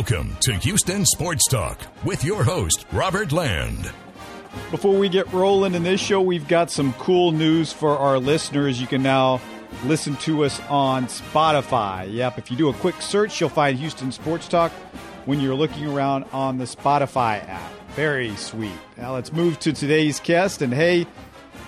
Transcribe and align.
Welcome 0.00 0.34
to 0.40 0.54
Houston 0.54 1.04
Sports 1.04 1.46
Talk 1.46 1.78
with 2.06 2.24
your 2.24 2.42
host, 2.42 2.86
Robert 2.90 3.32
Land. 3.32 3.92
Before 4.70 4.96
we 4.96 5.10
get 5.10 5.30
rolling 5.30 5.74
in 5.74 5.82
this 5.82 6.00
show, 6.00 6.22
we've 6.22 6.48
got 6.48 6.70
some 6.70 6.94
cool 6.94 7.32
news 7.32 7.70
for 7.70 7.98
our 7.98 8.18
listeners. 8.18 8.80
You 8.80 8.86
can 8.86 9.02
now 9.02 9.42
listen 9.84 10.16
to 10.16 10.44
us 10.44 10.58
on 10.70 11.04
Spotify. 11.04 12.10
Yep, 12.10 12.38
if 12.38 12.50
you 12.50 12.56
do 12.56 12.70
a 12.70 12.72
quick 12.72 13.02
search, 13.02 13.42
you'll 13.42 13.50
find 13.50 13.78
Houston 13.78 14.10
Sports 14.10 14.48
Talk 14.48 14.72
when 15.26 15.38
you're 15.38 15.54
looking 15.54 15.86
around 15.86 16.24
on 16.32 16.56
the 16.56 16.64
Spotify 16.64 17.46
app. 17.46 17.70
Very 17.90 18.34
sweet. 18.36 18.72
Now 18.96 19.12
let's 19.12 19.34
move 19.34 19.58
to 19.58 19.74
today's 19.74 20.18
guest. 20.18 20.62
And 20.62 20.72
hey, 20.72 21.06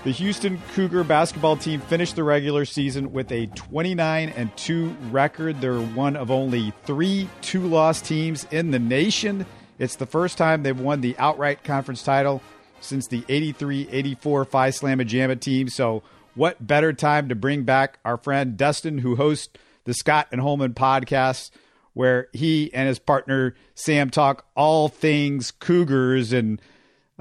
the 0.05 0.11
Houston 0.11 0.61
Cougar 0.75 1.05
basketball 1.05 1.57
team 1.57 1.81
finished 1.81 2.17
the 2.17 2.25
regular 2.25 2.65
season 2.65 3.13
with 3.13 3.31
a 3.31 3.47
29 3.47 4.31
and 4.31 4.57
2 4.57 4.97
record. 5.11 5.61
They're 5.61 5.81
one 5.81 6.17
of 6.17 6.31
only 6.31 6.73
three 6.85 7.29
two 7.41 7.61
loss 7.61 8.03
teams 8.03 8.47
in 8.51 8.73
the 8.73 8.81
nation. 8.81 9.47
It's 9.79 9.97
the 9.97 10.07
first 10.07 10.37
time 10.37 10.63
they've 10.63 10.79
won 10.79 11.03
the 11.03 11.17
outright 11.19 11.63
conference 11.63 12.03
title 12.03 12.43
since 12.81 13.07
the 13.07 13.25
83 13.29 13.89
84 13.91 14.45
Phi 14.45 14.69
Slamma 14.71 15.07
Jamma 15.07 15.39
team. 15.39 15.69
So, 15.69 16.03
what 16.35 16.67
better 16.67 16.93
time 16.93 17.29
to 17.29 17.35
bring 17.35 17.63
back 17.63 17.99
our 18.05 18.17
friend 18.17 18.57
Dustin, 18.57 18.99
who 18.99 19.17
hosts 19.17 19.51
the 19.85 19.95
Scott 19.95 20.29
and 20.33 20.41
Holman 20.41 20.75
podcast, 20.75 21.51
where 21.93 22.29
he 22.33 22.73
and 22.75 22.89
his 22.89 22.99
partner 22.99 23.55
Sam 23.75 24.11
talk 24.11 24.47
all 24.57 24.89
things 24.89 25.51
Cougars 25.51 26.33
and 26.33 26.61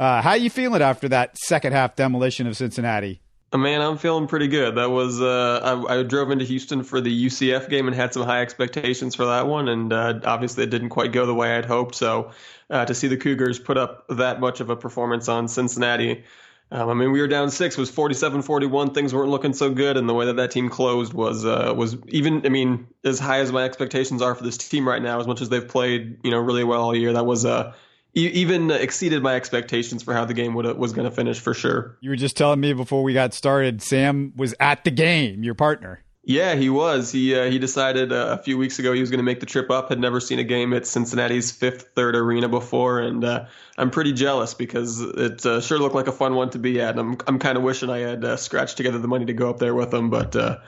uh, 0.01 0.19
how 0.19 0.33
you 0.33 0.49
feeling 0.49 0.81
after 0.81 1.07
that 1.09 1.37
second 1.37 1.73
half 1.73 1.95
demolition 1.95 2.47
of 2.47 2.57
Cincinnati? 2.57 3.21
Uh, 3.53 3.59
man, 3.59 3.81
I'm 3.81 3.99
feeling 3.99 4.25
pretty 4.25 4.47
good. 4.47 4.75
That 4.75 4.89
was 4.89 5.21
uh, 5.21 5.85
I, 5.87 5.99
I, 5.99 6.03
drove 6.03 6.31
into 6.31 6.43
Houston 6.43 6.83
for 6.83 7.01
the 7.01 7.25
UCF 7.27 7.69
game 7.69 7.85
and 7.85 7.95
had 7.95 8.11
some 8.11 8.23
high 8.23 8.41
expectations 8.41 9.13
for 9.13 9.25
that 9.25 9.45
one, 9.45 9.67
and 9.67 9.93
uh, 9.93 10.19
obviously 10.23 10.63
it 10.63 10.71
didn't 10.71 10.89
quite 10.89 11.11
go 11.11 11.27
the 11.27 11.35
way 11.35 11.55
I'd 11.55 11.65
hoped. 11.65 11.93
So 11.93 12.31
uh, 12.71 12.85
to 12.85 12.95
see 12.95 13.09
the 13.09 13.17
Cougars 13.17 13.59
put 13.59 13.77
up 13.77 14.05
that 14.09 14.39
much 14.39 14.59
of 14.59 14.71
a 14.71 14.75
performance 14.75 15.29
on 15.29 15.47
Cincinnati, 15.47 16.23
um, 16.71 16.89
I 16.89 16.95
mean 16.95 17.11
we 17.11 17.21
were 17.21 17.27
down 17.27 17.51
six, 17.51 17.77
was 17.77 17.91
47-41. 17.91 18.95
Things 18.95 19.13
weren't 19.13 19.29
looking 19.29 19.53
so 19.53 19.69
good, 19.69 19.97
and 19.97 20.09
the 20.09 20.15
way 20.15 20.25
that 20.25 20.37
that 20.37 20.49
team 20.49 20.69
closed 20.69 21.13
was 21.13 21.45
uh, 21.45 21.75
was 21.77 21.95
even. 22.07 22.43
I 22.43 22.49
mean, 22.49 22.87
as 23.03 23.19
high 23.19 23.41
as 23.41 23.51
my 23.51 23.65
expectations 23.65 24.23
are 24.23 24.33
for 24.33 24.43
this 24.43 24.57
team 24.57 24.87
right 24.87 25.01
now, 25.01 25.19
as 25.19 25.27
much 25.27 25.41
as 25.41 25.49
they've 25.49 25.67
played, 25.67 26.17
you 26.23 26.31
know, 26.31 26.39
really 26.39 26.63
well 26.63 26.81
all 26.81 26.95
year, 26.95 27.13
that 27.13 27.25
was 27.27 27.45
a 27.45 27.51
uh, 27.51 27.73
even 28.13 28.71
exceeded 28.71 29.23
my 29.23 29.35
expectations 29.35 30.03
for 30.03 30.13
how 30.13 30.25
the 30.25 30.33
game 30.33 30.53
would 30.55 30.65
was 30.77 30.93
going 30.93 31.09
to 31.09 31.15
finish 31.15 31.39
for 31.39 31.53
sure. 31.53 31.97
You 32.01 32.09
were 32.09 32.15
just 32.15 32.37
telling 32.37 32.59
me 32.59 32.73
before 32.73 33.03
we 33.03 33.13
got 33.13 33.33
started, 33.33 33.81
Sam 33.81 34.33
was 34.35 34.53
at 34.59 34.83
the 34.83 34.91
game, 34.91 35.43
your 35.43 35.55
partner. 35.55 36.03
Yeah, 36.23 36.53
he 36.53 36.69
was. 36.69 37.11
He 37.11 37.35
uh, 37.35 37.49
he 37.49 37.57
decided 37.57 38.11
uh, 38.11 38.37
a 38.39 38.43
few 38.43 38.57
weeks 38.57 38.77
ago 38.77 38.93
he 38.93 38.99
was 38.99 39.09
going 39.09 39.19
to 39.19 39.23
make 39.23 39.39
the 39.39 39.47
trip 39.47 39.71
up. 39.71 39.89
Had 39.89 39.99
never 39.99 40.19
seen 40.19 40.37
a 40.37 40.43
game 40.43 40.71
at 40.73 40.85
Cincinnati's 40.85 41.51
fifth 41.51 41.89
third 41.95 42.15
arena 42.15 42.47
before, 42.47 42.99
and 42.99 43.23
uh, 43.23 43.45
I'm 43.75 43.89
pretty 43.89 44.13
jealous 44.13 44.53
because 44.53 45.01
it 45.01 45.43
uh, 45.45 45.61
sure 45.61 45.79
looked 45.79 45.95
like 45.95 46.07
a 46.07 46.11
fun 46.11 46.35
one 46.35 46.51
to 46.51 46.59
be 46.59 46.79
at. 46.79 46.91
And 46.91 46.99
I'm 46.99 47.17
I'm 47.25 47.39
kind 47.39 47.57
of 47.57 47.63
wishing 47.63 47.89
I 47.89 47.99
had 47.99 48.23
uh, 48.23 48.37
scratched 48.37 48.77
together 48.77 48.99
the 48.99 49.07
money 49.07 49.25
to 49.25 49.33
go 49.33 49.49
up 49.49 49.57
there 49.57 49.73
with 49.73 49.91
him, 49.91 50.11
but 50.11 50.35
uh, 50.35 50.59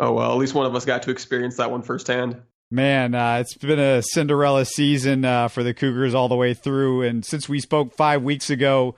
oh 0.00 0.12
well. 0.14 0.32
At 0.32 0.38
least 0.38 0.54
one 0.54 0.64
of 0.64 0.74
us 0.74 0.86
got 0.86 1.02
to 1.02 1.10
experience 1.10 1.58
that 1.58 1.70
one 1.70 1.82
firsthand. 1.82 2.40
Man, 2.72 3.14
uh, 3.14 3.36
it's 3.42 3.52
been 3.52 3.78
a 3.78 4.00
Cinderella 4.00 4.64
season 4.64 5.26
uh, 5.26 5.48
for 5.48 5.62
the 5.62 5.74
Cougars 5.74 6.14
all 6.14 6.30
the 6.30 6.36
way 6.36 6.54
through. 6.54 7.02
And 7.02 7.22
since 7.22 7.46
we 7.46 7.60
spoke 7.60 7.94
five 7.94 8.22
weeks 8.22 8.48
ago, 8.48 8.94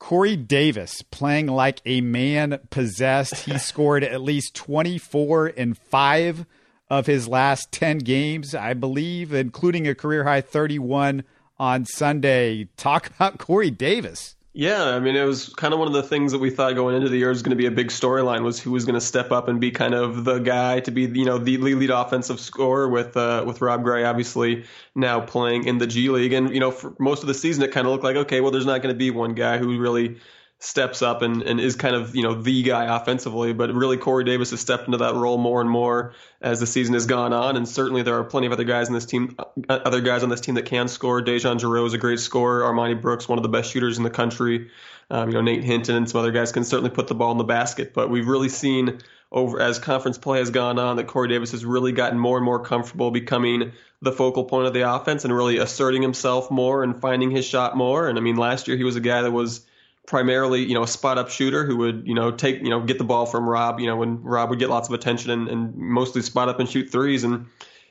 Corey 0.00 0.34
Davis 0.34 1.02
playing 1.02 1.46
like 1.46 1.80
a 1.86 2.00
man 2.00 2.58
possessed. 2.68 3.44
He 3.44 3.58
scored 3.58 4.02
at 4.02 4.22
least 4.22 4.56
24 4.56 5.46
in 5.50 5.74
five 5.74 6.46
of 6.90 7.06
his 7.06 7.28
last 7.28 7.70
10 7.70 7.98
games, 7.98 8.56
I 8.56 8.74
believe, 8.74 9.32
including 9.32 9.86
a 9.86 9.94
career 9.94 10.24
high 10.24 10.40
31 10.40 11.22
on 11.60 11.84
Sunday. 11.84 12.70
Talk 12.76 13.06
about 13.06 13.38
Corey 13.38 13.70
Davis. 13.70 14.34
Yeah, 14.58 14.84
I 14.84 15.00
mean, 15.00 15.16
it 15.16 15.24
was 15.24 15.50
kind 15.50 15.74
of 15.74 15.78
one 15.78 15.86
of 15.86 15.92
the 15.92 16.02
things 16.02 16.32
that 16.32 16.38
we 16.38 16.48
thought 16.48 16.74
going 16.76 16.96
into 16.96 17.10
the 17.10 17.18
year 17.18 17.28
was 17.28 17.42
going 17.42 17.50
to 17.50 17.56
be 17.56 17.66
a 17.66 17.70
big 17.70 17.88
storyline 17.88 18.42
was 18.42 18.58
who 18.58 18.70
was 18.70 18.86
going 18.86 18.94
to 18.94 19.02
step 19.02 19.30
up 19.30 19.48
and 19.48 19.60
be 19.60 19.70
kind 19.70 19.92
of 19.92 20.24
the 20.24 20.38
guy 20.38 20.80
to 20.80 20.90
be, 20.90 21.02
you 21.02 21.26
know, 21.26 21.36
the 21.36 21.58
lead 21.58 21.90
offensive 21.90 22.40
scorer 22.40 22.88
with 22.88 23.18
uh, 23.18 23.44
with 23.46 23.60
Rob 23.60 23.84
Gray 23.84 24.04
obviously 24.04 24.64
now 24.94 25.20
playing 25.20 25.64
in 25.64 25.76
the 25.76 25.86
G 25.86 26.08
League, 26.08 26.32
and 26.32 26.54
you 26.54 26.60
know, 26.60 26.70
for 26.70 26.94
most 26.98 27.20
of 27.20 27.26
the 27.26 27.34
season 27.34 27.64
it 27.64 27.72
kind 27.72 27.86
of 27.86 27.92
looked 27.92 28.04
like 28.04 28.16
okay, 28.16 28.40
well, 28.40 28.50
there's 28.50 28.64
not 28.64 28.80
going 28.80 28.94
to 28.94 28.98
be 28.98 29.10
one 29.10 29.34
guy 29.34 29.58
who 29.58 29.78
really 29.78 30.20
steps 30.58 31.02
up 31.02 31.20
and, 31.22 31.42
and 31.42 31.60
is 31.60 31.76
kind 31.76 31.94
of 31.94 32.16
you 32.16 32.22
know 32.22 32.34
the 32.34 32.62
guy 32.62 32.96
offensively. 32.96 33.52
But 33.52 33.72
really, 33.72 33.96
Corey 33.96 34.24
Davis 34.24 34.50
has 34.50 34.60
stepped 34.60 34.86
into 34.86 34.98
that 34.98 35.14
role 35.14 35.38
more 35.38 35.60
and 35.60 35.68
more 35.68 36.14
as 36.40 36.60
the 36.60 36.66
season 36.66 36.94
has 36.94 37.06
gone 37.06 37.32
on. 37.32 37.56
And 37.56 37.68
certainly, 37.68 38.02
there 38.02 38.18
are 38.18 38.24
plenty 38.24 38.46
of 38.46 38.52
other 38.52 38.64
guys 38.64 38.88
in 38.88 38.94
this 38.94 39.06
team, 39.06 39.36
uh, 39.38 39.78
other 39.84 40.00
guys 40.00 40.22
on 40.22 40.28
this 40.28 40.40
team 40.40 40.54
that 40.54 40.66
can 40.66 40.88
score. 40.88 41.22
DeJon 41.22 41.58
Jarreau 41.58 41.86
is 41.86 41.94
a 41.94 41.98
great 41.98 42.20
scorer. 42.20 42.62
Armoni 42.62 43.00
Brooks, 43.00 43.28
one 43.28 43.38
of 43.38 43.42
the 43.42 43.48
best 43.48 43.70
shooters 43.70 43.98
in 43.98 44.04
the 44.04 44.10
country. 44.10 44.70
Um, 45.08 45.28
you 45.28 45.34
know, 45.34 45.40
Nate 45.40 45.62
Hinton 45.62 45.94
and 45.94 46.10
some 46.10 46.20
other 46.20 46.32
guys 46.32 46.50
can 46.50 46.64
certainly 46.64 46.90
put 46.90 47.06
the 47.06 47.14
ball 47.14 47.30
in 47.32 47.38
the 47.38 47.44
basket. 47.44 47.94
But 47.94 48.10
we've 48.10 48.26
really 48.26 48.48
seen 48.48 49.00
over 49.30 49.60
as 49.60 49.78
conference 49.78 50.18
play 50.18 50.38
has 50.38 50.50
gone 50.50 50.78
on 50.78 50.96
that 50.96 51.06
Corey 51.06 51.28
Davis 51.28 51.50
has 51.50 51.64
really 51.64 51.92
gotten 51.92 52.18
more 52.18 52.36
and 52.38 52.44
more 52.44 52.62
comfortable 52.62 53.10
becoming 53.10 53.72
the 54.00 54.12
focal 54.12 54.44
point 54.44 54.66
of 54.66 54.72
the 54.72 54.90
offense 54.92 55.24
and 55.24 55.34
really 55.34 55.58
asserting 55.58 56.02
himself 56.02 56.50
more 56.50 56.82
and 56.82 57.00
finding 57.00 57.30
his 57.30 57.44
shot 57.44 57.76
more. 57.76 58.08
And 58.08 58.18
I 58.18 58.20
mean, 58.20 58.36
last 58.36 58.68
year 58.68 58.76
he 58.76 58.84
was 58.84 58.96
a 58.96 59.00
guy 59.00 59.22
that 59.22 59.32
was 59.32 59.66
primarily, 60.06 60.62
you 60.62 60.74
know, 60.74 60.82
a 60.82 60.88
spot 60.88 61.18
up 61.18 61.28
shooter 61.28 61.64
who 61.64 61.76
would, 61.78 62.06
you 62.06 62.14
know, 62.14 62.30
take, 62.30 62.62
you 62.62 62.70
know, 62.70 62.80
get 62.80 62.98
the 62.98 63.04
ball 63.04 63.26
from 63.26 63.48
Rob, 63.48 63.80
you 63.80 63.86
know, 63.86 63.96
when 63.96 64.22
Rob 64.22 64.50
would 64.50 64.58
get 64.58 64.70
lots 64.70 64.88
of 64.88 64.94
attention 64.94 65.30
and, 65.30 65.48
and 65.48 65.76
mostly 65.76 66.22
spot 66.22 66.48
up 66.48 66.60
and 66.60 66.68
shoot 66.68 66.90
threes. 66.90 67.24
And 67.24 67.46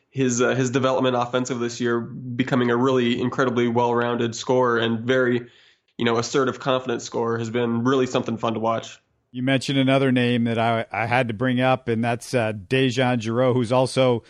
his 0.09 0.41
uh, 0.41 0.55
his 0.55 0.71
development 0.71 1.17
offensive 1.17 1.59
this 1.59 1.81
year, 1.81 1.99
becoming 1.99 2.71
a 2.71 2.77
really 2.77 3.19
incredibly 3.19 3.67
well 3.67 3.93
rounded 3.93 4.33
scorer 4.33 4.77
and 4.77 5.01
very, 5.01 5.45
you 5.97 6.05
know, 6.05 6.17
assertive, 6.17 6.59
confident 6.59 7.01
scorer, 7.01 7.37
has 7.37 7.49
been 7.49 7.83
really 7.83 8.07
something 8.07 8.37
fun 8.37 8.53
to 8.53 8.59
watch. 8.59 8.97
You 9.31 9.43
mentioned 9.43 9.77
another 9.77 10.13
name 10.13 10.45
that 10.45 10.57
I, 10.57 10.85
I 10.89 11.07
had 11.07 11.27
to 11.27 11.33
bring 11.33 11.59
up, 11.59 11.89
and 11.89 12.01
that's 12.01 12.33
uh, 12.33 12.53
DeJon 12.53 13.19
Jarreau, 13.19 13.53
who's 13.53 13.73
also 13.73 14.23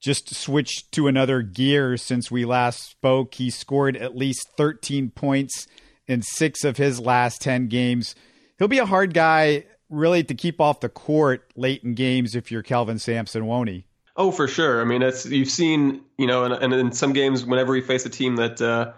just 0.00 0.32
switched 0.32 0.92
to 0.92 1.08
another 1.08 1.42
gear 1.42 1.96
since 1.96 2.30
we 2.30 2.44
last 2.44 2.88
spoke. 2.90 3.34
He 3.34 3.50
scored 3.50 3.96
at 3.96 4.16
least 4.16 4.46
13 4.56 5.10
points 5.10 5.66
in 6.06 6.22
six 6.22 6.64
of 6.64 6.76
his 6.76 7.00
last 7.00 7.40
10 7.40 7.68
games. 7.68 8.14
He'll 8.58 8.68
be 8.68 8.78
a 8.78 8.86
hard 8.86 9.14
guy, 9.14 9.64
really, 9.88 10.22
to 10.24 10.34
keep 10.34 10.60
off 10.60 10.80
the 10.80 10.88
court 10.88 11.50
late 11.56 11.82
in 11.82 11.94
games 11.94 12.34
if 12.34 12.50
you're 12.50 12.62
Kelvin 12.62 12.98
Sampson, 12.98 13.46
won't 13.46 13.68
he? 13.68 13.86
Oh, 14.16 14.30
for 14.30 14.46
sure. 14.46 14.80
I 14.80 14.84
mean, 14.84 15.02
it's 15.02 15.26
you've 15.26 15.50
seen, 15.50 16.02
you 16.18 16.26
know, 16.26 16.44
and, 16.44 16.54
and 16.54 16.72
in 16.72 16.92
some 16.92 17.12
games, 17.12 17.44
whenever 17.44 17.72
we 17.72 17.80
face 17.80 18.06
a 18.06 18.10
team 18.10 18.36
that 18.36 18.60
uh, 18.60 18.92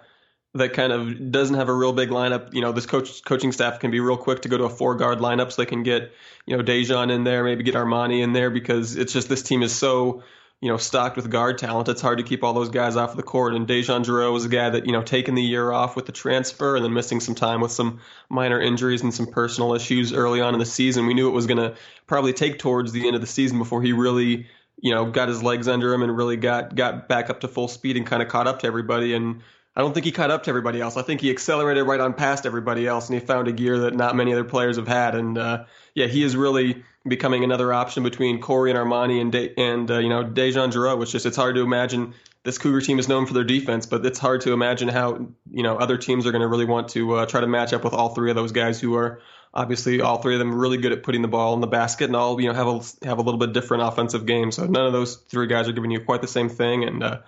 that 0.55 0.75
kind 0.75 0.93
of 0.93 1.33
doesn't 1.33 1.57
have 1.57 1.69
a 1.69 1.73
real 1.73 1.93
big 1.93 2.11
lineup, 2.11 2.53
you 2.53 2.61
know, 2.61 2.73
this 2.73 2.85
coach 2.85 3.25
coaching 3.25 3.53
staff 3.53 3.81
can 3.81 3.91
be 3.91 4.01
real 4.01 4.19
quick 4.19 4.43
to 4.43 4.49
go 4.49 4.59
to 4.59 4.65
a 4.65 4.71
four 4.71 4.95
guard 4.95 5.19
lineup, 5.19 5.53
so 5.53 5.63
they 5.63 5.67
can 5.67 5.83
get, 5.83 6.13
you 6.45 6.57
know, 6.57 6.63
DeJon 6.63 7.11
in 7.11 7.25
there, 7.25 7.45
maybe 7.45 7.63
get 7.63 7.75
Armoni 7.75 8.23
in 8.23 8.35
there 8.35 8.51
because 8.51 8.97
it's 8.97 9.13
just 9.13 9.31
this 9.31 9.43
team 9.43 9.63
is 9.63 9.75
so 9.75 10.23
you 10.61 10.71
know, 10.71 10.79
stocked 10.79 11.17
with 11.17 11.31
guard 11.31 11.59
talent. 11.59 11.89
It's 11.89 12.01
hard 12.01 12.19
to 12.19 12.25
keep 12.25 12.43
all 12.43 12.55
those 12.55 12.71
guys 12.71 12.97
off 12.97 13.15
the 13.15 13.23
court. 13.23 13.55
And 13.55 13.67
DeJon 13.67 14.05
Jarreau 14.05 14.33
was 14.33 14.47
a 14.47 14.49
guy 14.49 14.71
that, 14.71 14.87
you 14.87 14.93
know, 14.93 15.03
taking 15.03 15.35
the 15.35 15.43
year 15.43 15.71
off 15.71 15.97
with 15.97 16.07
the 16.07 16.13
transfer 16.13 16.77
and 16.77 16.85
then 16.85 16.95
missing 16.95 17.21
some 17.21 17.35
time 17.35 17.61
with 17.61 17.73
some 17.73 18.01
minor 18.31 18.61
injuries 18.61 19.03
and 19.03 19.13
some 19.13 19.27
personal 19.27 19.75
issues 19.75 20.15
early 20.15 20.41
on 20.41 20.55
in 20.55 20.61
the 20.61 20.67
season. 20.67 21.07
We 21.07 21.15
knew 21.15 21.29
it 21.29 21.33
was 21.33 21.47
going 21.47 21.59
to 21.59 21.77
probably 22.07 22.33
take 22.33 22.59
towards 22.59 22.93
the 22.93 23.07
end 23.07 23.15
of 23.15 23.21
the 23.21 23.27
season 23.27 23.59
before 23.59 23.83
he 23.83 23.93
really, 23.93 24.47
you 24.81 24.95
know, 24.95 25.11
got 25.11 25.29
his 25.29 25.43
legs 25.43 25.69
under 25.69 25.93
him 25.93 26.03
and 26.03 26.17
really 26.17 26.39
got 26.39 26.75
got 26.75 27.07
back 27.07 27.29
up 27.29 27.41
to 27.41 27.49
full 27.49 27.69
speed 27.69 27.99
and 27.99 28.07
kind 28.07 28.23
of 28.23 28.29
caught 28.29 28.47
up 28.47 28.61
to 28.61 28.67
everybody. 28.67 29.13
And 29.13 29.43
I 29.77 29.83
don't 29.83 29.93
think 29.93 30.07
he 30.07 30.13
caught 30.13 30.31
up 30.31 30.45
to 30.45 30.49
everybody 30.49 30.81
else. 30.81 30.97
I 30.97 31.03
think 31.03 31.21
he 31.21 31.31
accelerated 31.31 31.87
right 31.87 32.01
on 32.01 32.15
past 32.15 32.47
everybody 32.47 32.87
else, 32.87 33.11
and 33.11 33.21
he 33.21 33.25
found 33.25 33.47
a 33.47 33.53
gear 33.53 33.81
that 33.81 33.95
not 33.95 34.17
many 34.17 34.33
other 34.33 34.45
players 34.45 34.77
have 34.77 34.89
had. 34.89 35.15
And 35.15 35.37
uh, 35.37 35.65
yeah, 35.95 36.07
he 36.07 36.23
is 36.23 36.35
really 36.35 36.83
becoming 37.09 37.45
another 37.45 37.73
option 37.73 38.03
between 38.03 38.41
Corey 38.41 38.71
and 38.71 38.79
Armoni 38.79 39.21
and 39.21 39.33
De- 39.33 39.59
and 39.59 39.91
uh, 39.91 39.99
you 39.99 40.09
know 40.09 40.25
DeJon 40.25 40.73
Jarreau. 40.73 40.99
Which 40.99 41.13
just 41.13 41.27
it's 41.27 41.37
hard 41.37 41.55
to 41.57 41.63
imagine. 41.63 42.15
This 42.43 42.59
Cougar 42.59 42.83
team 42.83 43.01
is 43.01 43.09
known 43.09 43.27
for 43.27 43.35
their 43.35 43.43
defense, 43.43 43.87
but 43.87 44.07
it's 44.07 44.21
hard 44.21 44.43
to 44.43 44.53
imagine 44.53 44.89
how 44.89 45.27
you 45.51 45.63
know 45.63 45.77
other 45.77 45.99
teams 45.99 46.27
are 46.27 46.33
going 46.33 46.43
to 46.43 46.49
really 46.49 46.65
want 46.65 46.91
to 46.91 47.15
uh, 47.15 47.27
try 47.27 47.41
to 47.41 47.47
match 47.47 47.73
up 47.73 47.83
with 47.83 47.93
all 47.93 48.15
three 48.15 48.31
of 48.31 48.37
those 48.37 48.53
guys 48.53 48.81
who 48.81 48.95
are 48.95 49.21
obviously 49.53 50.01
all 50.01 50.21
three 50.21 50.35
of 50.35 50.39
them 50.39 50.55
really 50.55 50.77
good 50.77 50.93
at 50.93 51.03
putting 51.03 51.23
the 51.23 51.29
ball 51.29 51.55
in 51.55 51.61
the 51.61 51.67
basket 51.67 52.05
and 52.05 52.15
all 52.15 52.41
you 52.41 52.49
know 52.49 52.55
have 52.55 52.69
a 52.69 53.07
have 53.07 53.19
a 53.19 53.23
little 53.23 53.39
bit 53.39 53.53
different 53.53 53.83
offensive 53.83 54.27
game. 54.27 54.53
So 54.53 54.67
none 54.67 54.87
of 54.87 54.93
those 54.93 55.17
three 55.17 55.47
guys 55.47 55.67
are 55.67 55.73
giving 55.73 55.91
you 55.91 56.01
quite 56.01 56.21
the 56.21 56.29
same 56.29 56.49
thing. 56.49 56.85
And 56.85 57.03
uh, 57.03 57.21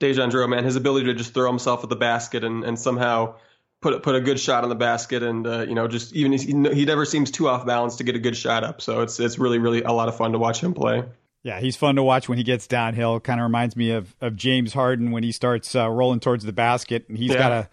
DeJon 0.00 0.30
Jarreau, 0.30 0.48
man, 0.48 0.64
his 0.64 0.76
ability 0.76 1.06
to 1.06 1.14
just 1.14 1.32
throw 1.32 1.48
himself 1.48 1.82
at 1.82 1.88
the 1.88 1.96
basket 1.96 2.44
and 2.44 2.64
and 2.64 2.78
somehow 2.78 3.36
put 3.86 4.02
put 4.02 4.14
a 4.16 4.20
good 4.20 4.40
shot 4.40 4.64
on 4.64 4.68
the 4.68 4.74
basket, 4.74 5.22
and 5.22 5.46
uh, 5.46 5.60
you 5.60 5.74
know, 5.74 5.86
just 5.86 6.12
even 6.14 6.32
he, 6.32 6.84
never 6.84 7.04
seems 7.04 7.30
too 7.30 7.48
off 7.48 7.64
balance 7.64 7.96
to 7.96 8.04
get 8.04 8.16
a 8.16 8.18
good 8.18 8.36
shot 8.36 8.64
up. 8.64 8.80
So 8.80 9.02
it's 9.02 9.20
it's 9.20 9.38
really 9.38 9.58
really 9.58 9.82
a 9.82 9.92
lot 9.92 10.08
of 10.08 10.16
fun 10.16 10.32
to 10.32 10.38
watch 10.38 10.60
him 10.60 10.74
play. 10.74 11.04
Yeah, 11.44 11.60
he's 11.60 11.76
fun 11.76 11.94
to 11.94 12.02
watch 12.02 12.28
when 12.28 12.38
he 12.38 12.44
gets 12.44 12.66
downhill. 12.66 13.20
Kind 13.20 13.38
of 13.38 13.44
reminds 13.44 13.76
me 13.76 13.92
of 13.92 14.16
of 14.20 14.34
James 14.34 14.72
Harden 14.72 15.12
when 15.12 15.22
he 15.22 15.30
starts 15.30 15.74
uh, 15.76 15.88
rolling 15.88 16.18
towards 16.18 16.44
the 16.44 16.52
basket, 16.52 17.06
and 17.08 17.16
he's 17.16 17.30
yeah. 17.30 17.38
got 17.38 17.52
a 17.52 17.68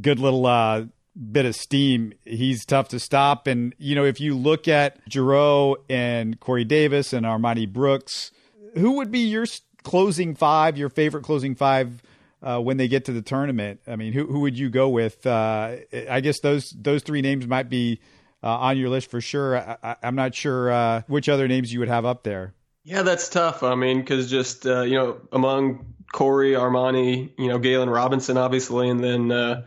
good 0.00 0.20
little 0.20 0.46
uh, 0.46 0.84
bit 1.32 1.44
of 1.44 1.56
steam. 1.56 2.12
He's 2.24 2.64
tough 2.64 2.88
to 2.88 3.00
stop, 3.00 3.48
and 3.48 3.74
you 3.78 3.96
know, 3.96 4.04
if 4.04 4.20
you 4.20 4.36
look 4.36 4.68
at 4.68 5.04
Jarreau 5.10 5.76
and 5.90 6.38
Corey 6.38 6.64
Davis 6.64 7.12
and 7.12 7.26
Armoni 7.26 7.68
Brooks, 7.68 8.30
who 8.74 8.92
would 8.92 9.10
be 9.10 9.20
your 9.20 9.46
closing 9.82 10.36
five? 10.36 10.78
Your 10.78 10.88
favorite 10.88 11.24
closing 11.24 11.56
five? 11.56 12.00
Uh, 12.40 12.60
when 12.60 12.76
they 12.76 12.86
get 12.86 13.04
to 13.06 13.12
the 13.12 13.20
tournament. 13.20 13.80
I 13.88 13.96
mean, 13.96 14.12
who 14.12 14.24
who 14.26 14.40
would 14.40 14.56
you 14.56 14.70
go 14.70 14.88
with? 14.88 15.26
Uh, 15.26 15.78
I 16.08 16.20
guess 16.20 16.38
those 16.38 16.70
those 16.70 17.02
three 17.02 17.20
names 17.20 17.48
might 17.48 17.68
be 17.68 18.00
uh, 18.42 18.48
on 18.48 18.78
your 18.78 18.88
list 18.88 19.10
for 19.10 19.20
sure. 19.20 19.58
I, 19.58 19.96
am 20.02 20.14
not 20.14 20.34
sure 20.34 20.70
uh, 20.70 21.02
which 21.08 21.28
other 21.28 21.48
names 21.48 21.72
you 21.72 21.80
would 21.80 21.88
have 21.88 22.04
up 22.04 22.22
there. 22.22 22.54
Yeah, 22.84 23.02
that's 23.02 23.28
tough. 23.28 23.62
I 23.62 23.74
mean, 23.74 23.98
because 24.00 24.30
just 24.30 24.66
uh, 24.66 24.82
you 24.82 24.94
know, 24.94 25.20
among 25.32 25.94
Corey, 26.12 26.52
Armoni, 26.52 27.32
you 27.36 27.48
know, 27.48 27.58
Galen 27.58 27.90
Robinson, 27.90 28.36
obviously, 28.36 28.88
and 28.88 29.02
then 29.02 29.32
uh, 29.32 29.66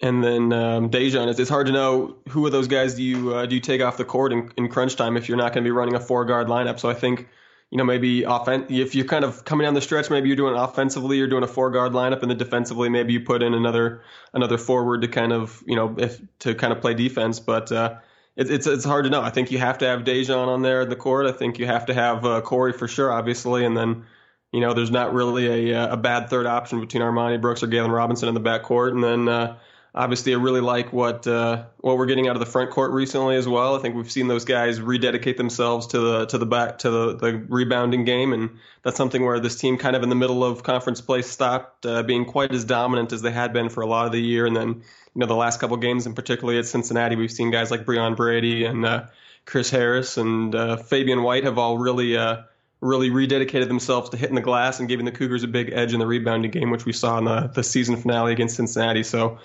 and 0.00 0.22
then 0.22 0.52
um, 0.52 0.90
DeJon. 0.90 1.28
It's, 1.28 1.38
it's 1.38 1.50
hard 1.50 1.66
to 1.68 1.72
know 1.72 2.16
who 2.28 2.44
of 2.46 2.52
those 2.52 2.66
guys 2.66 2.94
do 2.94 3.02
you 3.02 3.46
do 3.46 3.54
you 3.54 3.60
take 3.60 3.80
off 3.80 3.96
the 3.96 4.04
court 4.04 4.32
in, 4.32 4.52
in 4.56 4.68
crunch 4.68 4.96
time 4.96 5.16
if 5.16 5.28
you're 5.28 5.38
not 5.38 5.52
going 5.52 5.62
to 5.62 5.68
be 5.68 5.72
running 5.72 5.94
a 5.94 6.00
four 6.00 6.24
guard 6.24 6.48
lineup. 6.48 6.80
So 6.80 6.90
I 6.90 6.94
think 6.94 7.28
you 7.70 7.76
know, 7.76 7.84
maybe 7.84 8.24
offen- 8.24 8.66
if 8.70 8.94
you're 8.94 9.04
kind 9.04 9.24
of 9.24 9.44
coming 9.44 9.66
down 9.66 9.74
the 9.74 9.80
stretch, 9.80 10.08
maybe 10.10 10.28
you're 10.28 10.36
doing 10.36 10.54
offensively, 10.54 11.18
you're 11.18 11.28
doing 11.28 11.42
a 11.42 11.48
four 11.48 11.70
guard 11.70 11.92
lineup, 11.92 12.22
and 12.22 12.30
then 12.30 12.38
defensively, 12.38 12.88
maybe 12.88 13.12
you 13.12 13.20
put 13.20 13.42
in 13.42 13.52
another 13.52 14.02
another 14.32 14.56
forward 14.56 15.02
to 15.02 15.08
kind 15.08 15.32
of 15.32 15.62
you 15.66 15.76
know 15.76 15.94
if 15.98 16.20
to 16.40 16.54
kind 16.54 16.72
of 16.72 16.80
play 16.80 16.94
defense. 16.94 17.40
But 17.40 17.70
uh, 17.70 17.96
it, 18.36 18.50
it's 18.50 18.66
it's 18.66 18.84
hard 18.84 19.04
to 19.04 19.10
know. 19.10 19.20
I 19.20 19.30
think 19.30 19.50
you 19.50 19.58
have 19.58 19.78
to 19.78 19.86
have 19.86 20.00
DeJon 20.00 20.48
on 20.48 20.62
there 20.62 20.82
in 20.82 20.88
the 20.88 20.96
court. 20.96 21.26
I 21.26 21.32
think 21.32 21.58
you 21.58 21.66
have 21.66 21.86
to 21.86 21.94
have 21.94 22.24
uh, 22.24 22.40
Corey 22.40 22.72
for 22.72 22.88
sure, 22.88 23.12
obviously, 23.12 23.66
and 23.66 23.76
then 23.76 24.04
you 24.52 24.60
know 24.60 24.72
there's 24.72 24.90
not 24.90 25.12
really 25.12 25.72
a 25.72 25.92
a 25.92 25.96
bad 25.96 26.30
third 26.30 26.46
option 26.46 26.80
between 26.80 27.02
Armoni 27.02 27.38
Brooks 27.38 27.62
or 27.62 27.66
Galen 27.66 27.90
Robinson 27.90 28.28
in 28.28 28.34
the 28.34 28.40
backcourt, 28.40 28.92
and 28.92 29.04
then. 29.04 29.28
Uh, 29.28 29.56
obviously, 29.94 30.34
I 30.34 30.36
really 30.38 30.60
like 30.60 30.92
what 30.92 31.26
uh, 31.26 31.64
what 31.78 31.96
we're 31.96 32.06
getting 32.06 32.28
out 32.28 32.36
of 32.36 32.40
the 32.40 32.46
front 32.46 32.70
court 32.70 32.92
recently 32.92 33.36
as 33.36 33.48
well. 33.48 33.76
I 33.76 33.80
think 33.80 33.94
we've 33.94 34.10
seen 34.10 34.28
those 34.28 34.44
guys 34.44 34.80
rededicate 34.80 35.36
themselves 35.36 35.88
to 35.88 36.00
the 36.00 36.26
to 36.26 36.38
the 36.38 36.46
back 36.46 36.78
to 36.78 36.90
the, 36.90 37.16
the 37.16 37.44
rebounding 37.48 38.04
game, 38.04 38.32
and 38.32 38.50
that's 38.82 38.96
something 38.96 39.24
where 39.24 39.40
this 39.40 39.56
team 39.56 39.78
kind 39.78 39.96
of 39.96 40.02
in 40.02 40.08
the 40.08 40.14
middle 40.14 40.44
of 40.44 40.62
conference 40.62 41.00
play 41.00 41.22
stopped 41.22 41.86
uh, 41.86 42.02
being 42.02 42.24
quite 42.24 42.52
as 42.52 42.64
dominant 42.64 43.12
as 43.12 43.22
they 43.22 43.32
had 43.32 43.52
been 43.52 43.68
for 43.68 43.82
a 43.82 43.86
lot 43.86 44.06
of 44.06 44.12
the 44.12 44.20
year, 44.20 44.46
and 44.46 44.56
then 44.56 44.68
you 44.68 45.20
know 45.20 45.26
the 45.26 45.34
last 45.34 45.60
couple 45.60 45.76
games, 45.76 46.06
and 46.06 46.14
particularly 46.14 46.58
at 46.58 46.66
Cincinnati, 46.66 47.16
we've 47.16 47.32
seen 47.32 47.50
guys 47.50 47.70
like 47.70 47.84
Breaon 47.84 48.16
Brady 48.16 48.64
and 48.64 48.84
uh, 48.84 49.06
Chris 49.44 49.70
Harris 49.70 50.16
and 50.16 50.54
uh, 50.54 50.76
Fabian 50.76 51.22
White 51.22 51.44
have 51.44 51.58
all 51.58 51.78
really 51.78 52.16
uh, 52.16 52.42
really 52.80 53.10
rededicated 53.10 53.68
themselves 53.68 54.10
to 54.10 54.16
hitting 54.16 54.36
the 54.36 54.40
glass 54.40 54.78
and 54.78 54.88
giving 54.88 55.04
the 55.04 55.12
Cougars 55.12 55.42
a 55.42 55.48
big 55.48 55.72
edge 55.72 55.92
in 55.92 55.98
the 55.98 56.06
rebounding 56.06 56.50
game, 56.50 56.70
which 56.70 56.84
we 56.84 56.92
saw 56.92 57.18
in 57.18 57.24
the, 57.24 57.48
the 57.48 57.64
season 57.64 57.96
finale 57.96 58.32
against 58.32 58.56
Cincinnati. 58.56 59.02
So 59.02 59.38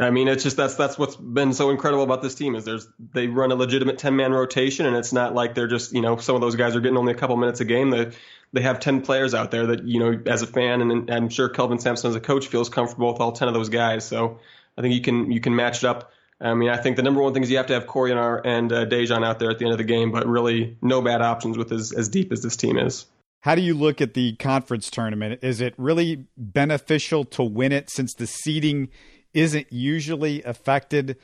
I 0.00 0.10
mean, 0.10 0.26
it's 0.26 0.42
just 0.42 0.56
that's 0.56 0.74
that's 0.74 0.98
what's 0.98 1.16
been 1.16 1.52
so 1.52 1.70
incredible 1.70 2.02
about 2.02 2.20
this 2.20 2.34
team 2.34 2.56
is 2.56 2.64
there's 2.64 2.88
they 3.14 3.28
run 3.28 3.52
a 3.52 3.54
legitimate 3.54 3.98
ten 3.98 4.16
man 4.16 4.32
rotation, 4.32 4.84
and 4.84 4.96
it's 4.96 5.12
not 5.12 5.34
like 5.34 5.54
they're 5.54 5.68
just 5.68 5.92
you 5.92 6.00
know 6.00 6.16
some 6.16 6.34
of 6.34 6.40
those 6.40 6.56
guys 6.56 6.74
are 6.74 6.80
getting 6.80 6.98
only 6.98 7.12
a 7.12 7.16
couple 7.16 7.36
minutes 7.36 7.60
a 7.60 7.64
game. 7.64 7.90
They 7.90 8.10
they 8.52 8.62
have 8.62 8.80
ten 8.80 9.00
players 9.00 9.32
out 9.32 9.52
there 9.52 9.66
that 9.68 9.84
you 9.84 10.00
know 10.00 10.20
as 10.26 10.42
a 10.42 10.46
fan, 10.46 10.82
and, 10.82 11.10
I'm 11.10 11.28
sure 11.28 11.48
Kelvin 11.48 11.78
Sampson 11.78 12.10
as 12.10 12.16
a 12.16 12.20
coach 12.20 12.48
feels 12.48 12.68
comfortable 12.68 13.12
with 13.12 13.20
all 13.20 13.32
ten 13.32 13.46
of 13.46 13.54
those 13.54 13.68
guys. 13.68 14.04
So 14.04 14.40
I 14.76 14.82
think 14.82 14.92
you 14.94 15.00
can 15.00 15.30
you 15.30 15.40
can 15.40 15.54
match 15.54 15.78
it 15.78 15.84
up. 15.84 16.10
I 16.40 16.52
mean, 16.54 16.68
I 16.68 16.76
think 16.76 16.96
the 16.96 17.02
number 17.02 17.22
one 17.22 17.32
thing 17.32 17.44
is 17.44 17.50
you 17.50 17.56
have 17.56 17.66
to 17.68 17.74
have 17.74 17.86
Corey 17.86 18.12
and, 18.12 18.20
and 18.44 18.72
uh, 18.72 18.84
DeJon 18.84 19.24
out 19.24 19.38
there 19.38 19.50
at 19.50 19.58
the 19.58 19.64
end 19.64 19.72
of 19.72 19.78
the 19.78 19.84
game, 19.84 20.10
but 20.10 20.26
really 20.26 20.76
no 20.82 21.00
bad 21.00 21.22
options 21.22 21.56
with 21.56 21.72
as, 21.72 21.92
as 21.92 22.10
deep 22.10 22.30
as 22.30 22.42
this 22.42 22.56
team 22.56 22.76
is. 22.76 23.06
How 23.40 23.54
do 23.54 23.62
you 23.62 23.72
look 23.72 24.02
at 24.02 24.12
the 24.12 24.34
conference 24.36 24.90
tournament? 24.90 25.38
Is 25.42 25.62
it 25.62 25.72
really 25.78 26.26
beneficial 26.36 27.24
to 27.24 27.42
win 27.42 27.72
it 27.72 27.88
since 27.88 28.12
the 28.12 28.26
seeding 28.26 28.88
isn't 29.36 29.70
usually 29.70 30.42
affected 30.42 31.16